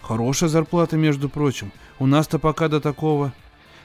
Хорошая 0.00 0.48
зарплата, 0.48 0.96
между 0.96 1.28
прочим. 1.28 1.72
У 1.98 2.06
нас-то 2.06 2.38
пока 2.38 2.68
до 2.68 2.80
такого. 2.80 3.32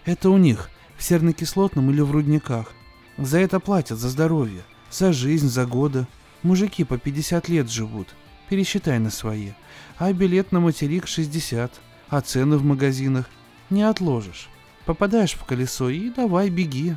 Это 0.05 0.29
у 0.29 0.38
них, 0.38 0.69
в 0.97 1.03
сернокислотном 1.03 1.89
или 1.89 2.01
в 2.01 2.11
рудниках. 2.11 2.71
За 3.17 3.39
это 3.39 3.59
платят, 3.59 3.97
за 3.97 4.09
здоровье, 4.09 4.61
за 4.92 5.14
жизнь, 5.14 5.50
за 5.50 5.66
годы. 5.66 6.08
Мужики 6.44 6.84
по 6.84 6.98
50 6.98 7.50
лет 7.50 7.70
живут. 7.70 8.10
Пересчитай 8.50 9.00
на 9.00 9.10
свои. 9.10 9.52
А 9.98 10.12
билет 10.14 10.52
на 10.52 10.60
материк 10.60 11.08
60. 11.08 11.72
А 12.10 12.22
цены 12.22 12.58
в 12.58 12.64
магазинах 12.64 13.30
не 13.70 13.84
отложишь. 13.84 14.50
Попадаешь 14.86 15.34
в 15.34 15.44
колесо 15.46 15.89
и 15.89 16.10
давай 16.10 16.50
беги. 16.50 16.96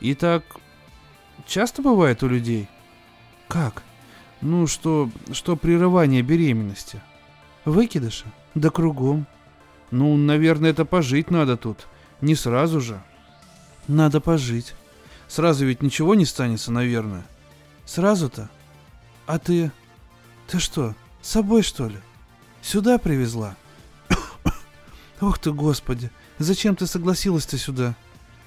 И 0.00 0.14
так 0.14 0.44
часто 1.46 1.82
бывает 1.82 2.22
у 2.22 2.28
людей? 2.28 2.68
Как? 3.48 3.82
Ну, 4.40 4.66
что, 4.66 5.10
что 5.32 5.56
прерывание 5.56 6.22
беременности. 6.22 7.00
Выкидыша? 7.64 8.26
Да 8.54 8.70
кругом. 8.70 9.26
Ну, 9.90 10.16
наверное, 10.16 10.70
это 10.70 10.84
пожить 10.84 11.30
надо 11.30 11.56
тут. 11.56 11.86
Не 12.20 12.34
сразу 12.34 12.80
же. 12.80 13.00
Надо 13.88 14.20
пожить. 14.20 14.74
Сразу 15.28 15.66
ведь 15.66 15.82
ничего 15.82 16.14
не 16.14 16.24
станется, 16.24 16.72
наверное. 16.72 17.24
Сразу-то? 17.84 18.48
А 19.26 19.38
ты... 19.38 19.70
Ты 20.46 20.60
что, 20.60 20.94
с 21.22 21.30
собой, 21.30 21.62
что 21.62 21.88
ли? 21.88 21.98
Сюда 22.62 22.98
привезла? 22.98 23.56
Ох 25.20 25.38
ты, 25.38 25.52
господи, 25.52 26.10
зачем 26.38 26.76
ты 26.76 26.86
согласилась-то 26.86 27.58
сюда? 27.58 27.96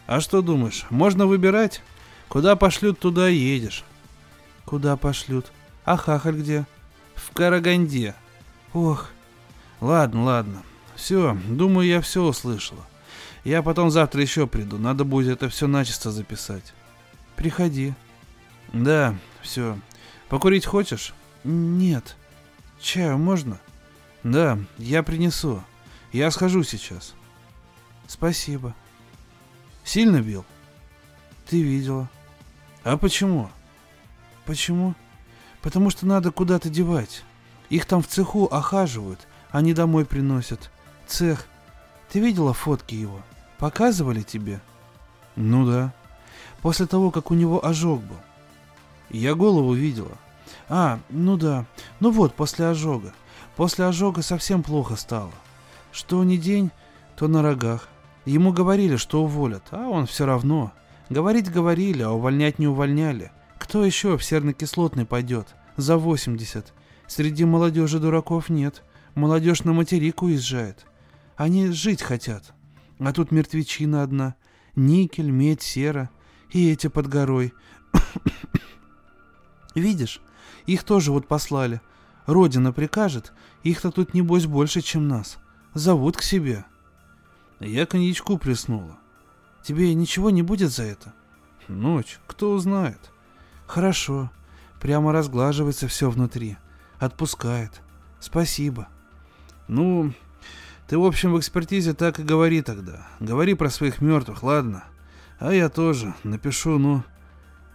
А 0.07 0.21
что 0.21 0.41
думаешь, 0.41 0.85
можно 0.89 1.25
выбирать? 1.25 1.81
Куда 2.29 2.55
пошлют, 2.55 2.99
туда 2.99 3.29
и 3.29 3.35
едешь. 3.35 3.83
Куда 4.65 4.95
пошлют? 4.95 5.51
А 5.83 5.97
хахаль 5.97 6.37
где? 6.37 6.65
В 7.15 7.31
Караганде. 7.31 8.15
Ох. 8.73 9.09
Ладно, 9.81 10.23
ладно. 10.23 10.63
Все, 10.95 11.37
думаю, 11.47 11.87
я 11.87 12.01
все 12.01 12.23
услышала. 12.23 12.85
Я 13.43 13.61
потом 13.61 13.89
завтра 13.89 14.21
еще 14.21 14.47
приду. 14.47 14.77
Надо 14.77 15.03
будет 15.03 15.29
это 15.29 15.49
все 15.49 15.67
начисто 15.67 16.11
записать. 16.11 16.73
Приходи. 17.35 17.93
Да, 18.73 19.15
все. 19.41 19.77
Покурить 20.27 20.65
хочешь? 20.65 21.13
Нет. 21.43 22.15
Чаю 22.79 23.17
можно? 23.17 23.59
Да, 24.23 24.59
я 24.77 25.03
принесу. 25.03 25.63
Я 26.11 26.31
схожу 26.31 26.63
сейчас. 26.63 27.13
Спасибо. 28.07 28.75
Сильно 29.83 30.21
бил? 30.21 30.45
Ты 31.47 31.61
видела. 31.61 32.09
А 32.83 32.97
почему? 32.97 33.49
Почему? 34.45 34.95
Потому 35.61 35.89
что 35.89 36.05
надо 36.05 36.31
куда-то 36.31 36.69
девать. 36.69 37.23
Их 37.69 37.85
там 37.85 38.01
в 38.01 38.07
цеху 38.07 38.45
охаживают, 38.45 39.27
они 39.51 39.73
домой 39.73 40.05
приносят. 40.05 40.71
Цех. 41.07 41.45
Ты 42.11 42.19
видела 42.19 42.53
фотки 42.53 42.95
его? 42.95 43.21
Показывали 43.59 44.21
тебе? 44.21 44.61
Ну 45.35 45.65
да. 45.65 45.93
После 46.61 46.87
того, 46.87 47.11
как 47.11 47.29
у 47.29 47.35
него 47.35 47.63
ожог 47.63 48.01
был. 48.01 48.17
Я 49.09 49.35
голову 49.35 49.73
видела. 49.73 50.17
А, 50.69 50.99
ну 51.09 51.37
да. 51.37 51.65
Ну 51.99 52.11
вот, 52.11 52.33
после 52.33 52.67
ожога. 52.67 53.13
После 53.55 53.85
ожога 53.85 54.21
совсем 54.21 54.63
плохо 54.63 54.95
стало. 54.95 55.31
Что 55.91 56.23
ни 56.23 56.37
день, 56.37 56.71
то 57.17 57.27
на 57.27 57.41
рогах. 57.41 57.89
Ему 58.25 58.53
говорили, 58.53 58.95
что 58.95 59.23
уволят, 59.23 59.63
а 59.71 59.87
он 59.87 60.05
все 60.05 60.25
равно. 60.25 60.71
Говорить 61.09 61.51
говорили, 61.51 62.01
а 62.01 62.11
увольнять 62.11 62.59
не 62.59 62.67
увольняли. 62.67 63.31
Кто 63.57 63.83
еще 63.83 64.17
в 64.17 64.23
серно-кислотный 64.23 65.05
пойдет? 65.05 65.47
За 65.75 65.97
80. 65.97 66.73
Среди 67.07 67.43
молодежи 67.43 67.99
дураков 67.99 68.49
нет. 68.49 68.83
Молодежь 69.15 69.63
на 69.63 69.73
материк 69.73 70.21
уезжает. 70.21 70.85
Они 71.35 71.67
жить 71.67 72.01
хотят. 72.01 72.53
А 72.99 73.13
тут 73.13 73.31
мертвечина 73.31 74.03
одна. 74.03 74.35
Никель, 74.75 75.31
медь, 75.31 75.61
сера. 75.61 76.09
И 76.51 76.69
эти 76.69 76.87
под 76.87 77.07
горой. 77.07 77.53
Видишь, 79.75 80.21
их 80.65 80.83
тоже 80.83 81.11
вот 81.11 81.27
послали. 81.27 81.81
Родина 82.25 82.71
прикажет, 82.71 83.33
их-то 83.63 83.91
тут 83.91 84.13
небось 84.13 84.45
больше, 84.45 84.81
чем 84.81 85.07
нас. 85.07 85.39
Зовут 85.73 86.17
к 86.17 86.21
себе. 86.21 86.65
Я 87.59 87.85
коньячку 87.85 88.37
плеснула. 88.37 88.99
Тебе 89.63 89.93
ничего 89.93 90.29
не 90.29 90.41
будет 90.41 90.71
за 90.71 90.83
это? 90.83 91.13
Ночь, 91.67 92.19
кто 92.27 92.51
узнает. 92.51 93.11
Хорошо. 93.67 94.31
Прямо 94.79 95.11
разглаживается 95.11 95.87
все 95.87 96.09
внутри. 96.09 96.57
Отпускает. 96.99 97.81
Спасибо. 98.19 98.87
Ну, 99.67 100.13
ты, 100.89 100.97
в 100.97 101.05
общем, 101.05 101.33
в 101.33 101.39
экспертизе 101.39 101.93
так 101.93 102.19
и 102.19 102.23
говори 102.23 102.61
тогда. 102.61 103.07
Говори 103.19 103.53
про 103.53 103.69
своих 103.69 104.01
мертвых, 104.01 104.43
ладно? 104.43 104.83
А 105.37 105.53
я 105.53 105.69
тоже 105.69 106.13
напишу, 106.23 106.77
ну... 106.77 107.03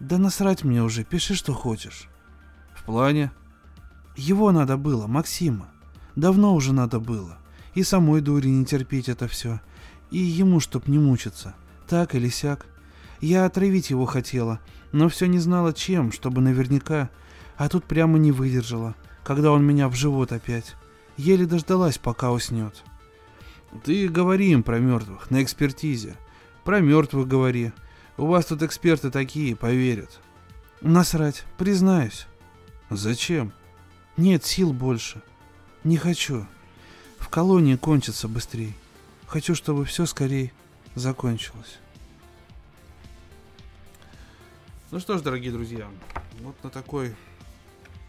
Да 0.01 0.19
насрать 0.19 0.65
мне 0.65 0.83
уже, 0.83 1.05
пиши, 1.05 1.35
что 1.35 1.55
хочешь. 1.55 2.09
В 2.75 2.85
плане? 2.85 3.31
Его 4.17 4.53
надо 4.53 4.77
было, 4.77 5.07
Максима. 5.07 5.71
Давно 6.17 6.55
уже 6.55 6.73
надо 6.73 7.01
было. 7.01 7.39
И 7.75 7.83
самой 7.83 8.21
дури 8.21 8.49
не 8.49 8.67
терпеть 8.67 9.09
это 9.09 9.29
все. 9.29 9.61
И 10.11 10.19
ему, 10.19 10.61
чтоб 10.61 10.87
не 10.89 10.99
мучиться. 10.99 11.55
Так 11.89 12.15
или 12.15 12.29
сяк. 12.29 12.67
Я 13.21 13.47
отравить 13.47 13.91
его 13.91 14.05
хотела, 14.05 14.61
но 14.93 15.09
все 15.09 15.27
не 15.27 15.39
знала 15.39 15.73
чем, 15.73 16.12
чтобы 16.12 16.43
наверняка. 16.43 17.09
А 17.57 17.69
тут 17.69 17.85
прямо 17.85 18.19
не 18.19 18.33
выдержала 18.33 18.95
когда 19.25 19.51
он 19.51 19.65
меня 19.65 19.89
в 19.89 19.95
живот 19.95 20.31
опять. 20.31 20.77
Еле 21.17 21.47
дождалась, 21.47 21.99
пока 21.99 22.31
уснет. 22.31 22.85
Ты 23.83 24.09
говори 24.09 24.53
им 24.53 24.62
про 24.62 24.79
мертвых, 24.79 25.31
на 25.31 25.43
экспертизе. 25.43 26.16
Про 26.62 26.81
мертвых 26.81 27.27
говори. 27.27 27.72
У 28.16 28.27
вас 28.27 28.47
тут 28.47 28.62
эксперты 28.62 29.11
такие, 29.11 29.57
поверят. 29.57 30.20
Насрать, 30.81 31.45
признаюсь. 31.59 32.27
Зачем? 32.91 33.53
Нет 34.16 34.45
сил 34.45 34.72
больше. 34.72 35.22
Не 35.83 35.97
хочу. 35.97 36.47
В 37.18 37.29
колонии 37.29 37.77
кончится 37.77 38.29
быстрее. 38.29 38.72
Хочу, 39.27 39.55
чтобы 39.55 39.85
все 39.85 40.07
скорее 40.07 40.53
закончилось. 40.95 41.79
Ну 44.91 45.01
что 45.01 45.18
ж, 45.18 45.22
дорогие 45.22 45.51
друзья, 45.51 45.89
вот 46.41 46.55
на 46.62 46.70
такой 46.70 47.16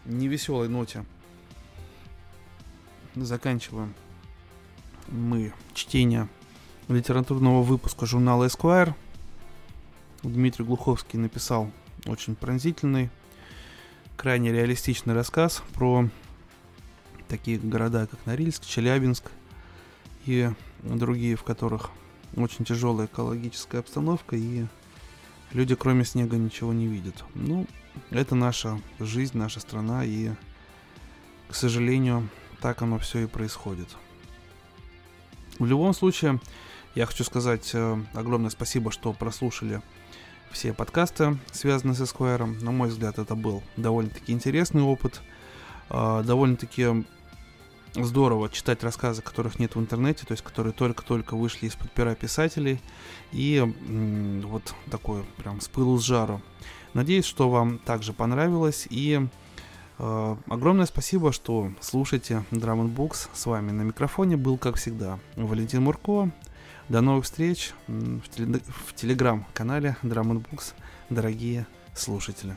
невеселой 0.04 0.68
ноте 0.68 1.04
заканчиваем 3.16 3.92
мы 5.08 5.52
чтение 5.74 6.28
литературного 6.88 7.62
выпуска 7.62 8.06
журнала 8.06 8.44
Esquire. 8.44 8.94
Дмитрий 10.22 10.64
Глуховский 10.64 11.18
написал 11.18 11.70
очень 12.06 12.34
пронзительный, 12.34 13.10
крайне 14.16 14.52
реалистичный 14.52 15.14
рассказ 15.14 15.62
про 15.74 16.08
такие 17.28 17.58
города, 17.58 18.06
как 18.06 18.24
Норильск, 18.26 18.64
Челябинск 18.64 19.30
и 20.24 20.50
другие, 20.82 21.36
в 21.36 21.42
которых 21.44 21.90
очень 22.36 22.64
тяжелая 22.64 23.06
экологическая 23.06 23.78
обстановка 23.78 24.36
и 24.36 24.66
люди 25.52 25.74
кроме 25.74 26.04
снега 26.04 26.36
ничего 26.36 26.72
не 26.72 26.86
видят. 26.86 27.24
Ну, 27.34 27.66
это 28.10 28.34
наша 28.34 28.80
жизнь, 28.98 29.38
наша 29.38 29.60
страна, 29.60 30.04
и, 30.04 30.30
к 31.48 31.54
сожалению, 31.54 32.28
так 32.60 32.82
оно 32.82 32.98
все 32.98 33.20
и 33.20 33.26
происходит. 33.26 33.88
В 35.58 35.64
любом 35.64 35.94
случае, 35.94 36.40
я 36.94 37.06
хочу 37.06 37.24
сказать 37.24 37.70
э, 37.72 37.98
огромное 38.14 38.50
спасибо, 38.50 38.90
что 38.90 39.12
прослушали 39.12 39.80
все 40.50 40.74
подкасты, 40.74 41.38
связанные 41.52 41.94
с 41.94 42.00
Esquire. 42.00 42.46
На 42.62 42.70
мой 42.72 42.88
взгляд, 42.88 43.18
это 43.18 43.34
был 43.34 43.62
довольно-таки 43.76 44.32
интересный 44.32 44.82
опыт. 44.82 45.22
Э, 45.88 46.22
довольно-таки 46.24 47.04
здорово 47.94 48.50
читать 48.50 48.84
рассказы, 48.84 49.22
которых 49.22 49.58
нет 49.58 49.76
в 49.76 49.80
интернете, 49.80 50.26
то 50.26 50.32
есть 50.32 50.44
которые 50.44 50.74
только-только 50.74 51.36
вышли 51.36 51.66
из-под 51.66 51.90
пера 51.92 52.14
писателей. 52.14 52.80
И 53.32 53.64
вот 54.44 54.74
такой 54.90 55.24
прям 55.38 55.60
с 55.62 55.68
пылу 55.68 55.98
с 55.98 56.02
жару. 56.04 56.42
Надеюсь, 56.92 57.24
что 57.24 57.48
вам 57.48 57.78
также 57.78 58.12
понравилось. 58.12 58.86
И 58.90 59.26
огромное 59.98 60.86
спасибо, 60.86 61.32
что 61.32 61.72
слушаете 61.80 62.44
Drum 62.50 62.94
Books. 62.94 63.28
С 63.32 63.46
вами 63.46 63.70
на 63.70 63.82
микрофоне 63.82 64.36
был, 64.36 64.58
как 64.58 64.76
всегда, 64.76 65.18
Валентин 65.36 65.82
Мурко. 65.82 66.30
До 66.88 67.00
новых 67.00 67.24
встреч 67.24 67.72
в 67.88 68.94
телеграм-канале 68.94 69.96
Drum 70.02 70.44
Books, 70.44 70.74
дорогие 71.10 71.66
слушатели. 71.94 72.56